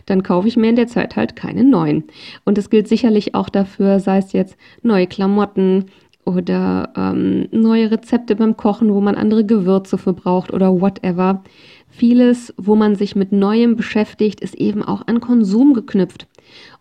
dann 0.07 0.23
kaufe 0.23 0.49
ich 0.49 0.57
mir 0.57 0.71
in 0.71 0.77
der 0.77 0.89
Zeit 0.89 1.17
halt 1.17 1.37
keine 1.37 1.65
neuen. 1.65 2.05
Und 2.45 2.59
das 2.59 2.71
gilt 2.71 2.89
sicherlich 2.89 3.35
auch 3.35 3.49
dafür, 3.49 4.01
sei 4.01 4.19
es 4.19 4.33
jetzt 4.33 4.57
neue 4.83 5.07
Klamotten, 5.07 5.87
oder 6.25 6.93
ähm, 6.97 7.49
neue 7.51 7.91
Rezepte 7.91 8.37
beim 8.37 8.57
Kochen, 8.57 8.93
wo 8.93 9.01
man 9.01 9.15
andere 9.15 9.45
Gewürze 9.45 9.99
für 9.99 10.13
braucht 10.13 10.53
oder 10.53 10.81
whatever. 10.81 11.43
Vieles, 11.91 12.55
wo 12.57 12.77
man 12.77 12.95
sich 12.95 13.17
mit 13.17 13.33
Neuem 13.33 13.77
beschäftigt, 13.77 14.41
ist 14.41 14.55
eben 14.55 14.83
auch 14.83 15.07
an 15.07 15.21
Konsum 15.21 15.75
geknüpft. 15.75 16.27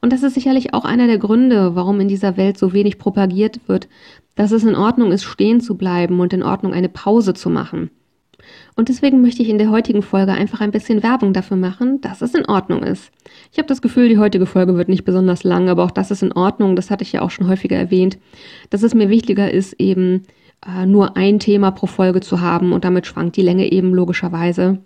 Und 0.01 0.13
das 0.13 0.23
ist 0.23 0.35
sicherlich 0.35 0.73
auch 0.73 0.85
einer 0.85 1.07
der 1.07 1.17
Gründe, 1.17 1.75
warum 1.75 1.99
in 1.99 2.07
dieser 2.07 2.37
Welt 2.37 2.57
so 2.57 2.73
wenig 2.73 2.97
propagiert 2.97 3.59
wird, 3.67 3.87
dass 4.35 4.51
es 4.51 4.63
in 4.63 4.75
Ordnung 4.75 5.11
ist, 5.11 5.23
stehen 5.23 5.59
zu 5.59 5.75
bleiben 5.75 6.19
und 6.19 6.31
in 6.31 6.43
Ordnung 6.43 6.73
eine 6.73 6.89
Pause 6.89 7.33
zu 7.33 7.49
machen. 7.49 7.89
Und 8.75 8.89
deswegen 8.89 9.21
möchte 9.21 9.41
ich 9.41 9.49
in 9.49 9.57
der 9.57 9.69
heutigen 9.69 10.01
Folge 10.01 10.31
einfach 10.31 10.61
ein 10.61 10.71
bisschen 10.71 11.03
Werbung 11.03 11.33
dafür 11.33 11.57
machen, 11.57 12.01
dass 12.01 12.21
es 12.21 12.33
in 12.33 12.45
Ordnung 12.45 12.83
ist. 12.83 13.11
Ich 13.51 13.57
habe 13.57 13.67
das 13.67 13.81
Gefühl, 13.81 14.09
die 14.09 14.17
heutige 14.17 14.45
Folge 14.45 14.75
wird 14.75 14.89
nicht 14.89 15.03
besonders 15.03 15.43
lang, 15.43 15.69
aber 15.69 15.83
auch 15.83 15.91
das 15.91 16.11
ist 16.11 16.23
in 16.23 16.31
Ordnung. 16.31 16.75
Das 16.75 16.89
hatte 16.89 17.03
ich 17.03 17.11
ja 17.11 17.21
auch 17.21 17.31
schon 17.31 17.47
häufiger 17.47 17.75
erwähnt, 17.75 18.17
dass 18.69 18.83
es 18.83 18.95
mir 18.95 19.09
wichtiger 19.09 19.51
ist, 19.51 19.73
eben 19.73 20.23
äh, 20.65 20.85
nur 20.85 21.17
ein 21.17 21.39
Thema 21.39 21.71
pro 21.71 21.87
Folge 21.87 22.21
zu 22.21 22.41
haben 22.41 22.71
und 22.71 22.85
damit 22.85 23.05
schwankt 23.05 23.35
die 23.35 23.41
Länge 23.41 23.71
eben 23.71 23.93
logischerweise. 23.93 24.79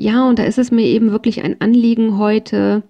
Ja, 0.00 0.28
und 0.28 0.38
da 0.38 0.44
ist 0.44 0.58
es 0.58 0.70
mir 0.70 0.84
eben 0.84 1.10
wirklich 1.10 1.42
ein 1.42 1.60
Anliegen 1.60 2.18
heute, 2.18 2.84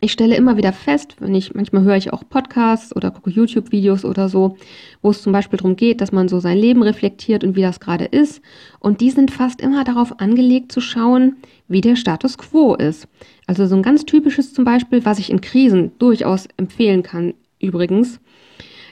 ich 0.00 0.12
stelle 0.12 0.36
immer 0.36 0.56
wieder 0.56 0.72
fest, 0.72 1.16
wenn 1.18 1.34
ich, 1.34 1.52
manchmal 1.54 1.82
höre 1.82 1.96
ich 1.96 2.12
auch 2.12 2.22
Podcasts 2.28 2.94
oder 2.94 3.10
gucke 3.10 3.30
YouTube-Videos 3.30 4.04
oder 4.04 4.28
so, 4.28 4.56
wo 5.02 5.10
es 5.10 5.20
zum 5.20 5.32
Beispiel 5.32 5.56
darum 5.56 5.74
geht, 5.74 6.00
dass 6.00 6.12
man 6.12 6.28
so 6.28 6.38
sein 6.38 6.58
Leben 6.58 6.84
reflektiert 6.84 7.42
und 7.42 7.56
wie 7.56 7.62
das 7.62 7.80
gerade 7.80 8.04
ist. 8.04 8.40
Und 8.78 9.00
die 9.00 9.10
sind 9.10 9.32
fast 9.32 9.60
immer 9.60 9.82
darauf 9.82 10.20
angelegt 10.20 10.70
zu 10.70 10.80
schauen, 10.80 11.38
wie 11.66 11.80
der 11.80 11.96
Status 11.96 12.38
quo 12.38 12.76
ist. 12.76 13.08
Also 13.48 13.66
so 13.66 13.74
ein 13.74 13.82
ganz 13.82 14.04
typisches 14.04 14.54
zum 14.54 14.64
Beispiel, 14.64 15.04
was 15.04 15.18
ich 15.18 15.28
in 15.28 15.40
Krisen 15.40 15.90
durchaus 15.98 16.46
empfehlen 16.56 17.02
kann, 17.02 17.34
übrigens, 17.58 18.20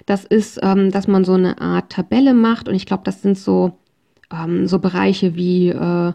das 0.06 0.24
ist, 0.24 0.58
ähm, 0.64 0.90
dass 0.90 1.06
man 1.06 1.24
so 1.24 1.34
eine 1.34 1.60
Art 1.60 1.92
Tabelle 1.92 2.34
macht 2.34 2.68
und 2.68 2.74
ich 2.74 2.86
glaube, 2.86 3.04
das 3.04 3.22
sind 3.22 3.38
so, 3.38 3.78
ähm, 4.32 4.66
so 4.66 4.80
Bereiche 4.80 5.36
wie 5.36 5.68
äh, 5.68 6.12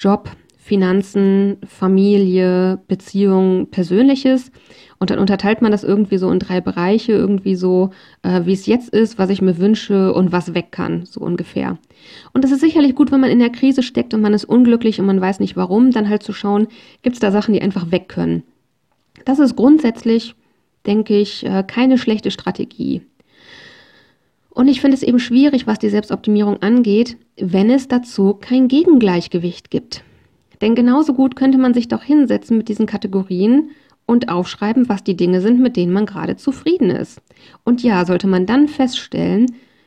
Job, 0.00 0.30
Finanzen, 0.56 1.58
Familie, 1.66 2.80
Beziehung, 2.88 3.68
Persönliches. 3.70 4.50
Und 4.98 5.10
dann 5.10 5.18
unterteilt 5.18 5.62
man 5.62 5.72
das 5.72 5.84
irgendwie 5.84 6.16
so 6.16 6.30
in 6.30 6.38
drei 6.38 6.60
Bereiche, 6.60 7.12
irgendwie 7.12 7.54
so, 7.54 7.90
äh, 8.22 8.42
wie 8.44 8.52
es 8.52 8.66
jetzt 8.66 8.90
ist, 8.90 9.18
was 9.18 9.30
ich 9.30 9.42
mir 9.42 9.58
wünsche 9.58 10.12
und 10.12 10.32
was 10.32 10.54
weg 10.54 10.68
kann, 10.70 11.06
so 11.06 11.20
ungefähr. 11.20 11.78
Und 12.32 12.44
das 12.44 12.50
ist 12.50 12.60
sicherlich 12.60 12.94
gut, 12.94 13.12
wenn 13.12 13.20
man 13.20 13.30
in 13.30 13.38
der 13.38 13.50
Krise 13.50 13.82
steckt 13.82 14.14
und 14.14 14.20
man 14.20 14.34
ist 14.34 14.44
unglücklich 14.44 15.00
und 15.00 15.06
man 15.06 15.20
weiß 15.20 15.40
nicht 15.40 15.56
warum, 15.56 15.90
dann 15.90 16.08
halt 16.08 16.22
zu 16.22 16.32
schauen, 16.32 16.68
gibt 17.02 17.16
es 17.16 17.20
da 17.20 17.30
Sachen, 17.30 17.52
die 17.54 17.62
einfach 17.62 17.90
weg 17.90 18.08
können. 18.08 18.42
Das 19.24 19.38
ist 19.38 19.56
grundsätzlich, 19.56 20.34
denke 20.86 21.18
ich, 21.18 21.44
äh, 21.44 21.62
keine 21.66 21.98
schlechte 21.98 22.30
Strategie. 22.30 23.02
Und 24.60 24.68
ich 24.68 24.82
finde 24.82 24.94
es 24.94 25.02
eben 25.02 25.18
schwierig, 25.18 25.66
was 25.66 25.78
die 25.78 25.88
Selbstoptimierung 25.88 26.60
angeht, 26.60 27.16
wenn 27.38 27.70
es 27.70 27.88
dazu 27.88 28.34
kein 28.34 28.68
Gegengleichgewicht 28.68 29.70
gibt. 29.70 30.04
Denn 30.60 30.74
genauso 30.74 31.14
gut 31.14 31.34
könnte 31.34 31.56
man 31.56 31.72
sich 31.72 31.88
doch 31.88 32.02
hinsetzen 32.02 32.58
mit 32.58 32.68
diesen 32.68 32.84
Kategorien 32.84 33.70
und 34.04 34.28
aufschreiben, 34.28 34.86
was 34.90 35.02
die 35.02 35.16
Dinge 35.16 35.40
sind, 35.40 35.60
mit 35.60 35.78
denen 35.78 35.94
man 35.94 36.04
gerade 36.04 36.36
zufrieden 36.36 36.90
ist. 36.90 37.22
Und 37.64 37.82
ja, 37.82 38.04
sollte 38.04 38.26
man 38.26 38.44
dann 38.44 38.68
feststellen, 38.68 39.46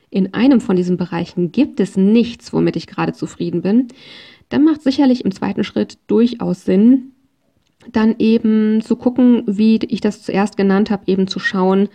in 0.10 0.34
einem 0.34 0.60
von 0.60 0.76
diesen 0.76 0.98
Bereichen 0.98 1.52
gibt 1.52 1.80
es 1.80 1.96
nichts, 1.96 2.52
womit 2.52 2.76
ich 2.76 2.88
gerade 2.88 3.14
zufrieden 3.14 3.62
bin, 3.62 3.90
dann 4.50 4.64
macht 4.64 4.82
sicherlich 4.82 5.24
im 5.24 5.32
zweiten 5.32 5.64
Schritt 5.64 6.00
durchaus 6.08 6.66
Sinn, 6.66 7.12
dann 7.92 8.16
eben 8.18 8.82
zu 8.82 8.96
gucken, 8.96 9.44
wie 9.46 9.78
ich 9.88 10.02
das 10.02 10.24
zuerst 10.24 10.58
genannt 10.58 10.90
habe, 10.90 11.04
eben 11.06 11.28
zu 11.28 11.38
schauen, 11.38 11.90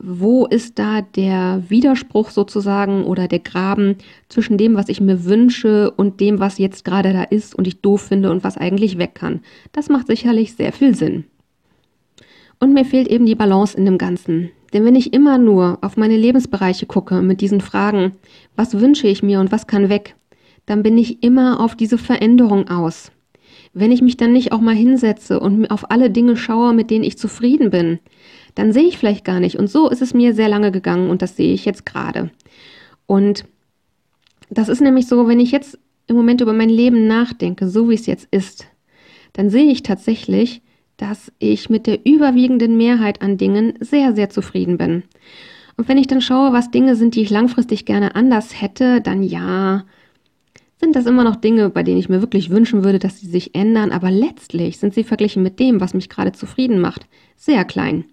wo 0.00 0.46
ist 0.46 0.78
da 0.78 1.02
der 1.02 1.62
Widerspruch 1.68 2.30
sozusagen 2.30 3.04
oder 3.04 3.28
der 3.28 3.40
Graben 3.40 3.96
zwischen 4.28 4.58
dem, 4.58 4.74
was 4.74 4.88
ich 4.88 5.00
mir 5.00 5.24
wünsche 5.24 5.90
und 5.90 6.20
dem, 6.20 6.38
was 6.38 6.58
jetzt 6.58 6.84
gerade 6.84 7.12
da 7.12 7.24
ist 7.24 7.54
und 7.54 7.66
ich 7.66 7.80
doof 7.80 8.02
finde 8.02 8.30
und 8.30 8.44
was 8.44 8.56
eigentlich 8.56 8.98
weg 8.98 9.14
kann. 9.14 9.40
Das 9.72 9.88
macht 9.88 10.06
sicherlich 10.06 10.54
sehr 10.54 10.72
viel 10.72 10.94
Sinn. 10.94 11.24
Und 12.60 12.72
mir 12.72 12.84
fehlt 12.84 13.08
eben 13.08 13.26
die 13.26 13.34
Balance 13.34 13.76
in 13.76 13.84
dem 13.84 13.98
Ganzen. 13.98 14.50
Denn 14.72 14.84
wenn 14.84 14.96
ich 14.96 15.12
immer 15.12 15.38
nur 15.38 15.78
auf 15.80 15.96
meine 15.96 16.16
Lebensbereiche 16.16 16.86
gucke 16.86 17.22
mit 17.22 17.40
diesen 17.40 17.60
Fragen, 17.60 18.12
was 18.56 18.78
wünsche 18.78 19.08
ich 19.08 19.22
mir 19.22 19.40
und 19.40 19.52
was 19.52 19.66
kann 19.66 19.88
weg, 19.88 20.14
dann 20.66 20.82
bin 20.82 20.98
ich 20.98 21.22
immer 21.22 21.60
auf 21.60 21.74
diese 21.74 21.98
Veränderung 21.98 22.68
aus. 22.68 23.10
Wenn 23.72 23.92
ich 23.92 24.02
mich 24.02 24.16
dann 24.16 24.32
nicht 24.32 24.52
auch 24.52 24.60
mal 24.60 24.74
hinsetze 24.74 25.40
und 25.40 25.70
auf 25.70 25.90
alle 25.90 26.10
Dinge 26.10 26.36
schaue, 26.36 26.74
mit 26.74 26.90
denen 26.90 27.04
ich 27.04 27.18
zufrieden 27.18 27.70
bin, 27.70 28.00
dann 28.58 28.72
sehe 28.72 28.88
ich 28.88 28.98
vielleicht 28.98 29.24
gar 29.24 29.38
nicht. 29.38 29.56
Und 29.56 29.70
so 29.70 29.88
ist 29.88 30.02
es 30.02 30.14
mir 30.14 30.34
sehr 30.34 30.48
lange 30.48 30.72
gegangen 30.72 31.10
und 31.10 31.22
das 31.22 31.36
sehe 31.36 31.54
ich 31.54 31.64
jetzt 31.64 31.86
gerade. 31.86 32.30
Und 33.06 33.44
das 34.50 34.68
ist 34.68 34.80
nämlich 34.80 35.06
so, 35.06 35.28
wenn 35.28 35.38
ich 35.38 35.52
jetzt 35.52 35.78
im 36.08 36.16
Moment 36.16 36.40
über 36.40 36.52
mein 36.52 36.68
Leben 36.68 37.06
nachdenke, 37.06 37.68
so 37.68 37.88
wie 37.88 37.94
es 37.94 38.06
jetzt 38.06 38.26
ist, 38.32 38.66
dann 39.34 39.48
sehe 39.48 39.70
ich 39.70 39.84
tatsächlich, 39.84 40.60
dass 40.96 41.30
ich 41.38 41.70
mit 41.70 41.86
der 41.86 42.04
überwiegenden 42.04 42.76
Mehrheit 42.76 43.22
an 43.22 43.36
Dingen 43.36 43.74
sehr, 43.78 44.12
sehr 44.16 44.28
zufrieden 44.28 44.76
bin. 44.76 45.04
Und 45.76 45.88
wenn 45.88 45.96
ich 45.96 46.08
dann 46.08 46.20
schaue, 46.20 46.52
was 46.52 46.72
Dinge 46.72 46.96
sind, 46.96 47.14
die 47.14 47.22
ich 47.22 47.30
langfristig 47.30 47.84
gerne 47.84 48.16
anders 48.16 48.60
hätte, 48.60 49.00
dann 49.00 49.22
ja, 49.22 49.84
sind 50.78 50.94
das 50.94 51.06
immer 51.06 51.24
noch 51.24 51.36
Dinge, 51.36 51.70
bei 51.70 51.82
denen 51.82 51.98
ich 51.98 52.08
mir 52.08 52.20
wirklich 52.20 52.50
wünschen 52.50 52.84
würde, 52.84 53.00
dass 53.00 53.20
sie 53.20 53.26
sich 53.26 53.54
ändern, 53.54 53.90
aber 53.90 54.10
letztlich 54.10 54.78
sind 54.78 54.94
sie 54.94 55.02
verglichen 55.02 55.42
mit 55.42 55.58
dem, 55.58 55.80
was 55.80 55.92
mich 55.92 56.08
gerade 56.08 56.32
zufrieden 56.32 56.80
macht, 56.80 57.06
sehr 57.36 57.64
klein. 57.64 58.04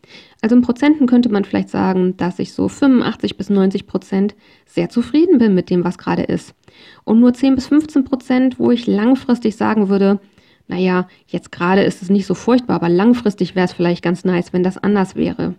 Also 0.41 0.55
in 0.55 0.63
Prozenten 0.63 1.05
könnte 1.05 1.29
man 1.29 1.45
vielleicht 1.45 1.69
sagen, 1.69 2.17
dass 2.17 2.39
ich 2.39 2.53
so 2.53 2.67
85 2.67 3.37
bis 3.37 3.49
90 3.49 3.85
Prozent 3.85 4.35
sehr 4.65 4.89
zufrieden 4.89 5.37
bin 5.37 5.53
mit 5.53 5.69
dem, 5.69 5.83
was 5.83 5.97
gerade 5.97 6.23
ist. 6.23 6.55
Und 7.03 7.19
nur 7.19 7.33
10 7.33 7.55
bis 7.55 7.67
15 7.67 8.03
Prozent, 8.03 8.59
wo 8.59 8.71
ich 8.71 8.87
langfristig 8.87 9.55
sagen 9.55 9.89
würde, 9.89 10.19
naja, 10.67 11.07
jetzt 11.27 11.51
gerade 11.51 11.83
ist 11.83 12.01
es 12.01 12.09
nicht 12.09 12.25
so 12.25 12.33
furchtbar, 12.33 12.77
aber 12.77 12.89
langfristig 12.89 13.55
wäre 13.55 13.65
es 13.65 13.73
vielleicht 13.73 14.03
ganz 14.03 14.25
nice, 14.25 14.53
wenn 14.53 14.63
das 14.63 14.77
anders 14.77 15.15
wäre. 15.15 15.53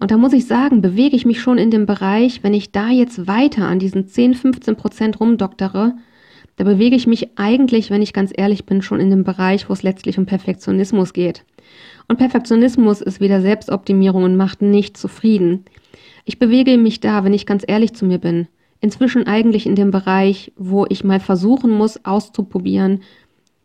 Und 0.00 0.10
da 0.10 0.16
muss 0.16 0.32
ich 0.32 0.46
sagen, 0.46 0.80
bewege 0.80 1.16
ich 1.16 1.26
mich 1.26 1.40
schon 1.40 1.58
in 1.58 1.70
dem 1.70 1.86
Bereich, 1.86 2.42
wenn 2.42 2.54
ich 2.54 2.72
da 2.72 2.88
jetzt 2.88 3.26
weiter 3.26 3.66
an 3.66 3.78
diesen 3.78 4.08
10, 4.08 4.34
15 4.34 4.76
Prozent 4.76 5.20
rumdoktere, 5.20 5.94
da 6.56 6.64
bewege 6.64 6.96
ich 6.96 7.06
mich 7.06 7.30
eigentlich, 7.36 7.90
wenn 7.90 8.02
ich 8.02 8.12
ganz 8.12 8.32
ehrlich 8.34 8.64
bin, 8.64 8.82
schon 8.82 9.00
in 9.00 9.10
dem 9.10 9.24
Bereich, 9.24 9.68
wo 9.68 9.72
es 9.72 9.82
letztlich 9.82 10.18
um 10.18 10.26
Perfektionismus 10.26 11.12
geht. 11.12 11.44
Und 12.08 12.18
Perfektionismus 12.18 13.00
ist 13.00 13.20
wieder 13.20 13.40
Selbstoptimierung 13.40 14.24
und 14.24 14.36
macht 14.36 14.62
nicht 14.62 14.96
zufrieden. 14.96 15.64
Ich 16.24 16.38
bewege 16.38 16.78
mich 16.78 17.00
da, 17.00 17.24
wenn 17.24 17.32
ich 17.32 17.46
ganz 17.46 17.64
ehrlich 17.66 17.94
zu 17.94 18.04
mir 18.04 18.18
bin, 18.18 18.46
inzwischen 18.80 19.26
eigentlich 19.26 19.66
in 19.66 19.74
dem 19.74 19.90
Bereich, 19.90 20.52
wo 20.56 20.86
ich 20.88 21.04
mal 21.04 21.20
versuchen 21.20 21.70
muss, 21.70 22.04
auszuprobieren, 22.04 23.00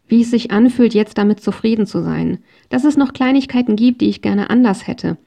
wie 0.07 0.21
es 0.21 0.31
sich 0.31 0.51
anfühlt, 0.51 0.93
jetzt 0.93 1.17
damit 1.17 1.41
zufrieden 1.41 1.85
zu 1.85 2.01
sein. 2.01 2.39
Dass 2.69 2.83
es 2.83 2.97
noch 2.97 3.13
Kleinigkeiten 3.13 3.75
gibt, 3.75 4.01
die 4.01 4.09
ich 4.09 4.21
gerne 4.21 4.49
anders 4.49 4.87
hätte. 4.87 5.17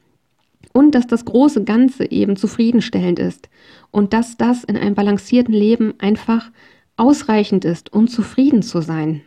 Und 0.73 0.95
dass 0.95 1.07
das 1.07 1.25
große 1.25 1.65
Ganze 1.65 2.11
eben 2.11 2.37
zufriedenstellend 2.37 3.19
ist. 3.19 3.49
Und 3.91 4.13
dass 4.13 4.37
das 4.37 4.65
in 4.65 4.77
einem 4.77 4.95
balancierten 4.95 5.55
Leben 5.55 5.95
einfach 5.99 6.51
ausreichend 7.03 7.65
ist, 7.65 7.93
um 7.93 8.07
zufrieden 8.07 8.63
zu 8.63 8.81
sein. 8.81 9.23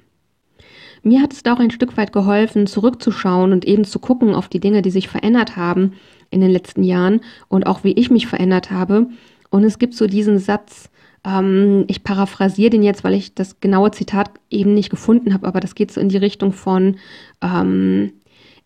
Mir 1.04 1.22
hat 1.22 1.34
es 1.34 1.44
da 1.44 1.54
auch 1.54 1.60
ein 1.60 1.72
Stück 1.72 1.98
weit 1.98 2.14
geholfen, 2.14 2.68
zurückzuschauen 2.68 3.52
und 3.52 3.66
eben 3.66 3.84
zu 3.84 4.00
gucken 4.00 4.34
auf 4.34 4.48
die 4.48 4.62
Dinge, 4.62 4.82
die 4.82 4.90
sich 4.90 5.10
verändert 5.10 5.58
haben 5.58 5.94
in 6.32 6.40
den 6.40 6.50
letzten 6.50 6.84
Jahren 6.84 7.20
und 7.50 7.68
auch 7.68 7.84
wie 7.84 7.92
ich 7.92 8.10
mich 8.10 8.28
verändert 8.28 8.72
habe. 8.72 9.08
Und 9.50 9.66
es 9.66 9.78
gibt 9.78 9.94
so 9.94 10.08
diesen 10.08 10.40
Satz, 10.40 10.90
ähm, 11.26 11.84
ich 11.88 12.04
paraphrasiere 12.04 12.70
den 12.70 12.82
jetzt, 12.82 13.04
weil 13.04 13.14
ich 13.14 13.36
das 13.36 13.60
genaue 13.60 13.92
Zitat 13.92 14.32
eben 14.50 14.74
nicht 14.74 14.90
gefunden 14.90 15.34
habe, 15.34 15.46
aber 15.46 15.60
das 15.60 15.76
geht 15.76 15.92
so 15.92 16.00
in 16.00 16.10
die 16.10 16.18
Richtung 16.18 16.54
von, 16.54 16.96
ähm, 17.42 18.14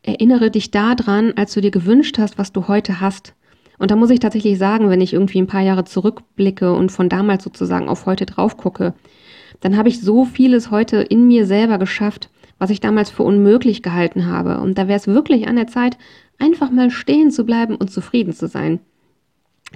erinnere 0.04 0.52
dich 0.52 0.70
daran, 0.70 1.34
als 1.36 1.56
du 1.56 1.62
dir 1.62 1.72
gewünscht 1.72 2.20
hast, 2.20 2.38
was 2.38 2.54
du 2.54 2.68
heute 2.68 3.02
hast. 3.02 3.34
Und 3.80 3.92
da 3.92 3.96
muss 3.96 4.10
ich 4.10 4.20
tatsächlich 4.20 4.58
sagen, 4.58 4.90
wenn 4.90 5.02
ich 5.02 5.14
irgendwie 5.14 5.42
ein 5.42 5.48
paar 5.48 5.62
Jahre 5.62 5.86
zurückblicke 5.86 6.74
und 6.74 6.92
von 6.92 7.10
damals 7.10 7.44
sozusagen 7.44 7.90
auf 7.90 8.06
heute 8.06 8.26
drauf 8.26 8.58
gucke, 8.58 8.94
dann 9.62 9.78
habe 9.78 9.90
ich 9.90 10.02
so 10.02 10.26
vieles 10.26 10.70
heute 10.70 10.98
in 10.98 11.28
mir 11.28 11.46
selber 11.46 11.80
geschafft, 11.80 12.30
was 12.60 12.70
ich 12.70 12.82
damals 12.82 13.10
für 13.10 13.24
unmöglich 13.24 13.82
gehalten 13.82 14.28
habe. 14.28 14.60
Und 14.60 14.78
da 14.78 14.88
wäre 14.88 15.00
es 15.00 15.08
wirklich 15.08 15.48
an 15.48 15.56
der 15.56 15.68
Zeit, 15.68 15.98
einfach 16.38 16.72
mal 16.72 16.92
stehen 16.92 17.32
zu 17.32 17.46
bleiben 17.46 17.76
und 17.76 17.90
zufrieden 17.90 18.34
zu 18.34 18.48
sein. 18.48 18.80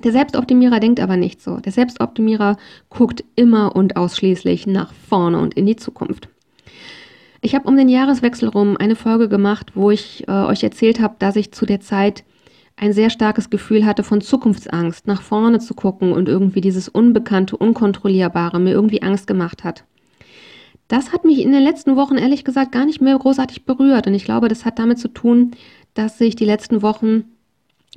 Der 0.03 0.11
Selbstoptimierer 0.11 0.79
denkt 0.79 0.99
aber 0.99 1.17
nicht 1.17 1.41
so. 1.41 1.57
Der 1.57 1.71
Selbstoptimierer 1.71 2.57
guckt 2.89 3.23
immer 3.35 3.75
und 3.75 3.95
ausschließlich 3.95 4.67
nach 4.67 4.91
vorne 4.91 5.39
und 5.39 5.53
in 5.53 5.65
die 5.65 5.75
Zukunft. 5.75 6.29
Ich 7.41 7.55
habe 7.55 7.67
um 7.67 7.77
den 7.77 7.89
Jahreswechsel 7.89 8.49
rum 8.49 8.75
eine 8.77 8.95
Folge 8.95 9.29
gemacht, 9.29 9.71
wo 9.75 9.91
ich 9.91 10.27
äh, 10.27 10.31
euch 10.31 10.63
erzählt 10.63 10.99
habe, 10.99 11.15
dass 11.19 11.35
ich 11.35 11.51
zu 11.51 11.65
der 11.65 11.81
Zeit 11.81 12.23
ein 12.83 12.91
sehr 12.91 13.09
starkes 13.09 13.49
Gefühl 13.49 13.85
hatte 13.85 14.03
von 14.03 14.19
Zukunftsangst, 14.19 15.07
nach 15.07 15.21
vorne 15.21 15.59
zu 15.59 15.73
gucken 15.73 16.11
und 16.11 16.27
irgendwie 16.27 16.59
dieses 16.59 16.89
Unbekannte, 16.89 17.55
Unkontrollierbare 17.55 18.59
mir 18.59 18.71
irgendwie 18.71 19.01
Angst 19.01 19.25
gemacht 19.25 19.63
hat. 19.63 19.85
Das 20.89 21.13
hat 21.13 21.23
mich 21.23 21.41
in 21.41 21.53
den 21.53 21.63
letzten 21.63 21.95
Wochen 21.95 22.17
ehrlich 22.17 22.43
gesagt 22.43 22.73
gar 22.73 22.85
nicht 22.85 22.99
mehr 22.99 23.17
großartig 23.17 23.63
berührt 23.63 24.05
und 24.05 24.13
ich 24.13 24.25
glaube, 24.25 24.49
das 24.49 24.65
hat 24.65 24.79
damit 24.79 24.99
zu 24.99 25.07
tun, 25.07 25.51
dass 25.93 26.19
ich 26.19 26.35
die 26.35 26.43
letzten 26.43 26.81
Wochen 26.81 27.23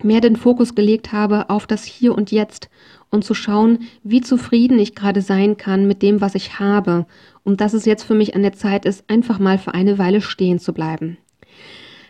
mehr 0.05 0.21
den 0.21 0.37
Fokus 0.37 0.77
gelegt 0.77 1.11
habe 1.11 1.51
auf 1.51 1.67
das 1.67 1.85
Hier 1.85 2.15
und 2.15 2.31
Jetzt 2.31 2.71
und 3.11 3.25
zu 3.25 3.35
schauen, 3.35 3.81
wie 4.05 4.21
zufrieden 4.21 4.79
ich 4.79 4.95
gerade 4.95 5.21
sein 5.21 5.57
kann 5.57 5.89
mit 5.89 6.01
dem, 6.01 6.21
was 6.21 6.37
ich 6.37 6.61
habe 6.61 7.07
und 7.43 7.61
dass 7.61 7.73
es 7.73 7.87
jetzt 7.87 8.05
für 8.05 8.15
mich 8.15 8.37
an 8.37 8.43
der 8.43 8.53
Zeit 8.53 8.85
ist, 8.85 9.11
einfach 9.11 9.41
mal 9.41 9.59
für 9.59 9.75
eine 9.75 9.99
Weile 9.99 10.21
stehen 10.21 10.61
zu 10.61 10.73
bleiben. 10.73 11.19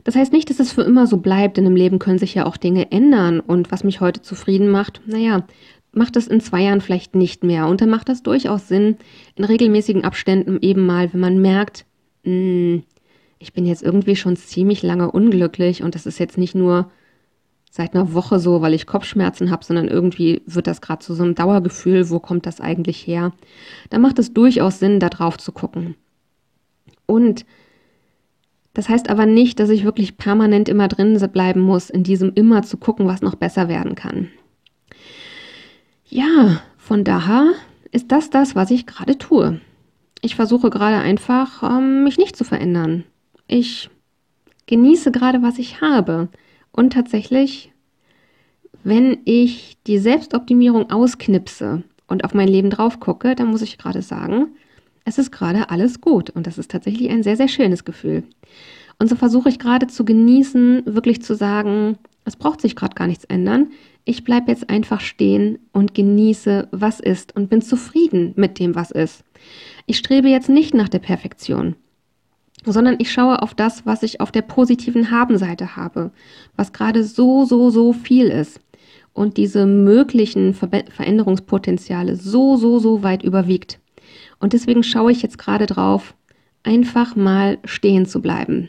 Das 0.06 0.14
heißt 0.14 0.32
nicht, 0.32 0.48
dass 0.50 0.60
es 0.60 0.70
für 0.70 0.82
immer 0.82 1.08
so 1.08 1.16
bleibt, 1.16 1.56
denn 1.56 1.66
im 1.66 1.74
Leben 1.74 1.98
können 1.98 2.20
sich 2.20 2.32
ja 2.32 2.46
auch 2.46 2.56
Dinge 2.56 2.92
ändern. 2.92 3.40
Und 3.40 3.72
was 3.72 3.82
mich 3.82 4.00
heute 4.00 4.22
zufrieden 4.22 4.68
macht, 4.68 5.00
naja, 5.04 5.44
macht 5.90 6.14
das 6.14 6.28
in 6.28 6.40
zwei 6.40 6.62
Jahren 6.62 6.80
vielleicht 6.80 7.16
nicht 7.16 7.42
mehr. 7.42 7.66
Und 7.66 7.80
dann 7.80 7.90
macht 7.90 8.08
das 8.08 8.22
durchaus 8.22 8.68
Sinn, 8.68 8.98
in 9.34 9.42
regelmäßigen 9.42 10.04
Abständen 10.04 10.60
eben 10.62 10.86
mal, 10.86 11.12
wenn 11.12 11.18
man 11.18 11.42
merkt, 11.42 11.86
mh, 12.22 12.30
hm, 12.30 12.82
ich 13.40 13.52
bin 13.52 13.66
jetzt 13.66 13.82
irgendwie 13.82 14.14
schon 14.14 14.36
ziemlich 14.36 14.84
lange 14.84 15.10
unglücklich 15.10 15.82
und 15.82 15.96
das 15.96 16.06
ist 16.06 16.20
jetzt 16.20 16.38
nicht 16.38 16.54
nur 16.54 16.88
seit 17.68 17.92
einer 17.92 18.14
Woche 18.14 18.38
so, 18.38 18.62
weil 18.62 18.74
ich 18.74 18.86
Kopfschmerzen 18.86 19.50
habe, 19.50 19.64
sondern 19.64 19.88
irgendwie 19.88 20.40
wird 20.46 20.68
das 20.68 20.80
gerade 20.80 21.04
zu 21.04 21.14
so 21.14 21.24
einem 21.24 21.34
Dauergefühl, 21.34 22.10
wo 22.10 22.20
kommt 22.20 22.46
das 22.46 22.60
eigentlich 22.60 23.08
her? 23.08 23.32
Dann 23.90 24.02
macht 24.02 24.20
es 24.20 24.32
durchaus 24.32 24.78
Sinn, 24.78 25.00
da 25.00 25.08
drauf 25.08 25.36
zu 25.36 25.50
gucken. 25.50 25.96
Und 27.06 27.44
das 28.76 28.90
heißt 28.90 29.08
aber 29.08 29.24
nicht, 29.24 29.58
dass 29.58 29.70
ich 29.70 29.84
wirklich 29.84 30.18
permanent 30.18 30.68
immer 30.68 30.86
drin 30.86 31.18
bleiben 31.32 31.62
muss, 31.62 31.88
in 31.88 32.02
diesem 32.02 32.34
immer 32.34 32.62
zu 32.62 32.76
gucken, 32.76 33.06
was 33.06 33.22
noch 33.22 33.34
besser 33.34 33.70
werden 33.70 33.94
kann. 33.94 34.28
Ja, 36.04 36.60
von 36.76 37.02
daher 37.02 37.54
ist 37.90 38.12
das 38.12 38.28
das, 38.28 38.54
was 38.54 38.70
ich 38.70 38.84
gerade 38.84 39.16
tue. 39.16 39.62
Ich 40.20 40.36
versuche 40.36 40.68
gerade 40.68 40.98
einfach, 40.98 41.62
ähm, 41.62 42.04
mich 42.04 42.18
nicht 42.18 42.36
zu 42.36 42.44
verändern. 42.44 43.04
Ich 43.48 43.88
genieße 44.66 45.10
gerade, 45.10 45.40
was 45.40 45.58
ich 45.58 45.80
habe. 45.80 46.28
Und 46.70 46.92
tatsächlich, 46.92 47.72
wenn 48.84 49.16
ich 49.24 49.78
die 49.86 49.98
Selbstoptimierung 49.98 50.90
ausknipse 50.90 51.82
und 52.08 52.24
auf 52.24 52.34
mein 52.34 52.48
Leben 52.48 52.68
drauf 52.68 53.00
gucke, 53.00 53.34
dann 53.36 53.46
muss 53.46 53.62
ich 53.62 53.78
gerade 53.78 54.02
sagen, 54.02 54.48
es 55.06 55.18
ist 55.18 55.30
gerade 55.30 55.70
alles 55.70 56.00
gut 56.00 56.30
und 56.30 56.46
das 56.46 56.58
ist 56.58 56.70
tatsächlich 56.70 57.08
ein 57.10 57.22
sehr, 57.22 57.36
sehr 57.36 57.48
schönes 57.48 57.84
Gefühl. 57.84 58.24
Und 58.98 59.08
so 59.08 59.14
versuche 59.14 59.48
ich 59.48 59.58
gerade 59.58 59.86
zu 59.86 60.04
genießen, 60.04 60.82
wirklich 60.84 61.22
zu 61.22 61.34
sagen, 61.34 61.96
es 62.24 62.34
braucht 62.34 62.60
sich 62.60 62.74
gerade 62.74 62.94
gar 62.94 63.06
nichts 63.06 63.24
ändern. 63.24 63.68
Ich 64.04 64.24
bleibe 64.24 64.50
jetzt 64.50 64.68
einfach 64.68 65.00
stehen 65.00 65.60
und 65.72 65.94
genieße, 65.94 66.68
was 66.72 66.98
ist 66.98 67.36
und 67.36 67.48
bin 67.48 67.62
zufrieden 67.62 68.32
mit 68.36 68.58
dem, 68.58 68.74
was 68.74 68.90
ist. 68.90 69.22
Ich 69.86 69.98
strebe 69.98 70.28
jetzt 70.28 70.48
nicht 70.48 70.74
nach 70.74 70.88
der 70.88 70.98
Perfektion, 70.98 71.76
sondern 72.64 72.96
ich 72.98 73.12
schaue 73.12 73.42
auf 73.42 73.54
das, 73.54 73.86
was 73.86 74.02
ich 74.02 74.20
auf 74.20 74.32
der 74.32 74.42
positiven 74.42 75.12
Habenseite 75.12 75.76
habe, 75.76 76.10
was 76.56 76.72
gerade 76.72 77.04
so, 77.04 77.44
so, 77.44 77.70
so 77.70 77.92
viel 77.92 78.26
ist 78.26 78.60
und 79.12 79.36
diese 79.36 79.66
möglichen 79.66 80.52
Ver 80.52 80.68
Veränderungspotenziale 80.90 82.16
so, 82.16 82.56
so, 82.56 82.80
so 82.80 83.04
weit 83.04 83.22
überwiegt. 83.22 83.78
Und 84.38 84.52
deswegen 84.52 84.82
schaue 84.82 85.12
ich 85.12 85.22
jetzt 85.22 85.38
gerade 85.38 85.66
drauf, 85.66 86.14
einfach 86.62 87.16
mal 87.16 87.58
stehen 87.64 88.06
zu 88.06 88.20
bleiben. 88.20 88.68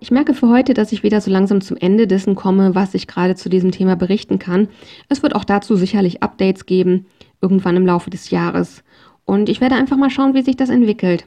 Ich 0.00 0.10
merke 0.10 0.34
für 0.34 0.48
heute, 0.48 0.74
dass 0.74 0.92
ich 0.92 1.02
wieder 1.02 1.20
so 1.20 1.30
langsam 1.30 1.60
zum 1.60 1.76
Ende 1.76 2.06
dessen 2.06 2.34
komme, 2.34 2.74
was 2.74 2.94
ich 2.94 3.06
gerade 3.06 3.36
zu 3.36 3.48
diesem 3.48 3.70
Thema 3.70 3.96
berichten 3.96 4.38
kann. 4.38 4.68
Es 5.08 5.22
wird 5.22 5.34
auch 5.34 5.44
dazu 5.44 5.76
sicherlich 5.76 6.22
Updates 6.22 6.66
geben, 6.66 7.06
irgendwann 7.40 7.76
im 7.76 7.86
Laufe 7.86 8.10
des 8.10 8.30
Jahres. 8.30 8.84
Und 9.24 9.48
ich 9.48 9.60
werde 9.60 9.76
einfach 9.76 9.96
mal 9.96 10.10
schauen, 10.10 10.34
wie 10.34 10.42
sich 10.42 10.56
das 10.56 10.68
entwickelt. 10.68 11.24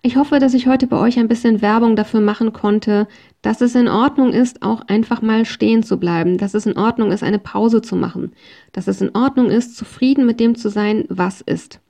Ich 0.00 0.16
hoffe, 0.16 0.38
dass 0.38 0.54
ich 0.54 0.68
heute 0.68 0.86
bei 0.86 0.96
euch 0.96 1.18
ein 1.18 1.26
bisschen 1.26 1.60
Werbung 1.60 1.96
dafür 1.96 2.20
machen 2.20 2.52
konnte, 2.52 3.08
dass 3.42 3.60
es 3.60 3.74
in 3.74 3.88
Ordnung 3.88 4.32
ist, 4.32 4.62
auch 4.62 4.82
einfach 4.86 5.22
mal 5.22 5.44
stehen 5.44 5.82
zu 5.82 5.98
bleiben, 5.98 6.38
dass 6.38 6.54
es 6.54 6.66
in 6.66 6.78
Ordnung 6.78 7.10
ist, 7.10 7.24
eine 7.24 7.40
Pause 7.40 7.82
zu 7.82 7.96
machen, 7.96 8.32
dass 8.72 8.86
es 8.86 9.00
in 9.00 9.14
Ordnung 9.16 9.50
ist, 9.50 9.76
zufrieden 9.76 10.24
mit 10.24 10.38
dem 10.38 10.54
zu 10.54 10.70
sein, 10.70 11.04
was 11.08 11.40
ist. 11.40 11.80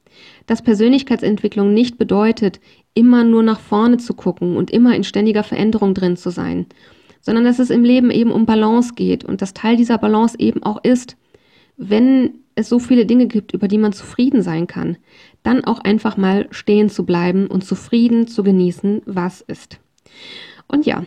Dass 0.47 0.63
Persönlichkeitsentwicklung 0.63 1.73
nicht 1.75 1.99
bedeutet, 1.99 2.61
immer 2.95 3.25
nur 3.25 3.43
nach 3.43 3.61
vorne 3.61 3.99
zu 3.99 4.15
gucken 4.15 4.57
und 4.57 4.71
immer 4.71 4.95
in 4.95 5.05
ständiger 5.05 5.43
Veränderung 5.43 5.95
drin 5.95 6.17
zu 6.17 6.31
sein, 6.31 6.67
sondern 7.21 7.45
dass 7.45 7.59
es 7.59 7.71
im 7.71 7.85
Leben 7.85 8.11
eben 8.11 8.31
um 8.31 8.47
Balance 8.47 8.95
geht 8.95 9.25
und 9.25 9.43
dass 9.43 9.55
Teil 9.55 9.77
dieser 9.77 9.99
Balance 9.99 10.37
eben 10.39 10.63
auch 10.63 10.83
ist, 10.83 11.17
wenn 11.77 12.41
es 12.55 12.69
so 12.69 12.79
viele 12.79 13.07
Dinge 13.07 13.27
gibt, 13.27 13.53
über 13.53 13.69
die 13.69 13.79
man 13.79 13.93
zufrieden 13.93 14.43
sein 14.43 14.67
kann, 14.67 14.97
dann 15.45 15.65
auch 15.65 15.79
einfach 15.79 16.17
mal 16.17 16.49
stehen 16.51 16.89
zu 16.89 17.07
bleiben 17.07 17.47
und 17.47 17.65
zufrieden 17.65 18.27
zu 18.27 18.43
genießen, 18.43 19.03
was 19.07 19.41
ist. 19.43 19.79
Und 20.67 20.85
ja, 20.85 21.05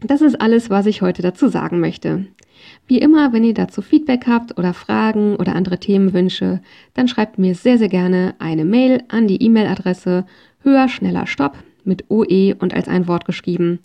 das 0.00 0.20
ist 0.20 0.40
alles, 0.40 0.68
was 0.68 0.86
ich 0.86 1.00
heute 1.00 1.22
dazu 1.22 1.48
sagen 1.48 1.80
möchte. 1.80 2.26
Wie 2.86 2.98
immer, 2.98 3.32
wenn 3.32 3.44
ihr 3.44 3.54
dazu 3.54 3.82
Feedback 3.82 4.26
habt 4.26 4.58
oder 4.58 4.74
Fragen 4.74 5.36
oder 5.36 5.54
andere 5.54 5.78
Themenwünsche, 5.78 6.60
dann 6.94 7.08
schreibt 7.08 7.38
mir 7.38 7.54
sehr, 7.54 7.78
sehr 7.78 7.88
gerne 7.88 8.34
eine 8.38 8.64
Mail 8.64 9.02
an 9.08 9.26
die 9.26 9.42
E-Mail-Adresse 9.42 10.26
höher, 10.62 10.88
schneller, 10.88 11.26
stopp 11.26 11.56
mit 11.84 12.10
OE 12.10 12.54
und 12.58 12.74
als 12.74 12.88
ein 12.88 13.08
Wort 13.08 13.24
geschrieben. 13.24 13.80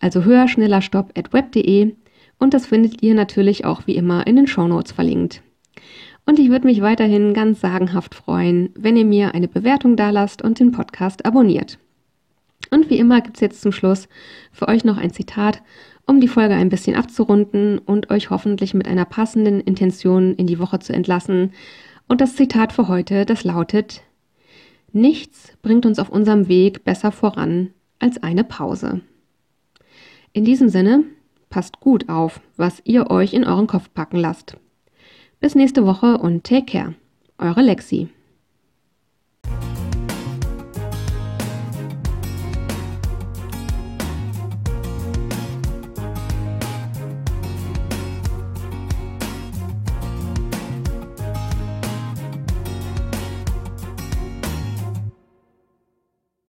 Also 0.00 0.24
höher, 0.24 0.48
schneller, 0.48 0.82
stopp 0.82 1.12
at 1.16 1.32
web.de 1.32 1.94
und 2.38 2.54
das 2.54 2.66
findet 2.66 3.02
ihr 3.02 3.14
natürlich 3.14 3.64
auch 3.64 3.86
wie 3.86 3.94
immer 3.94 4.26
in 4.26 4.36
den 4.36 4.46
Shownotes 4.46 4.92
verlinkt. 4.92 5.42
Und 6.24 6.38
ich 6.38 6.50
würde 6.50 6.66
mich 6.66 6.82
weiterhin 6.82 7.34
ganz 7.34 7.60
sagenhaft 7.60 8.14
freuen, 8.14 8.70
wenn 8.74 8.96
ihr 8.96 9.04
mir 9.04 9.34
eine 9.34 9.48
Bewertung 9.48 9.96
dalasst 9.96 10.42
und 10.42 10.58
den 10.58 10.72
Podcast 10.72 11.24
abonniert. 11.24 11.78
Und 12.70 12.90
wie 12.90 12.98
immer 12.98 13.20
gibt 13.20 13.36
es 13.36 13.40
jetzt 13.40 13.60
zum 13.60 13.72
Schluss 13.72 14.08
für 14.50 14.68
euch 14.68 14.84
noch 14.84 14.96
ein 14.96 15.12
Zitat, 15.12 15.62
um 16.06 16.20
die 16.20 16.28
Folge 16.28 16.54
ein 16.54 16.68
bisschen 16.68 16.96
abzurunden 16.96 17.78
und 17.78 18.10
euch 18.10 18.30
hoffentlich 18.30 18.74
mit 18.74 18.86
einer 18.86 19.04
passenden 19.04 19.60
Intention 19.60 20.34
in 20.34 20.46
die 20.46 20.58
Woche 20.58 20.78
zu 20.78 20.92
entlassen. 20.92 21.52
Und 22.08 22.20
das 22.20 22.36
Zitat 22.36 22.72
für 22.72 22.88
heute, 22.88 23.24
das 23.24 23.44
lautet, 23.44 24.02
Nichts 24.92 25.56
bringt 25.62 25.86
uns 25.86 25.98
auf 25.98 26.10
unserem 26.10 26.48
Weg 26.48 26.84
besser 26.84 27.12
voran 27.12 27.70
als 27.98 28.22
eine 28.22 28.44
Pause. 28.44 29.00
In 30.34 30.44
diesem 30.44 30.68
Sinne, 30.68 31.04
passt 31.48 31.80
gut 31.80 32.08
auf, 32.08 32.40
was 32.56 32.82
ihr 32.84 33.10
euch 33.10 33.32
in 33.32 33.44
euren 33.44 33.66
Kopf 33.66 33.88
packen 33.94 34.18
lasst. 34.18 34.56
Bis 35.40 35.54
nächste 35.54 35.86
Woche 35.86 36.18
und 36.18 36.44
take 36.44 36.66
care. 36.66 36.94
Eure 37.38 37.62
Lexi. 37.62 38.08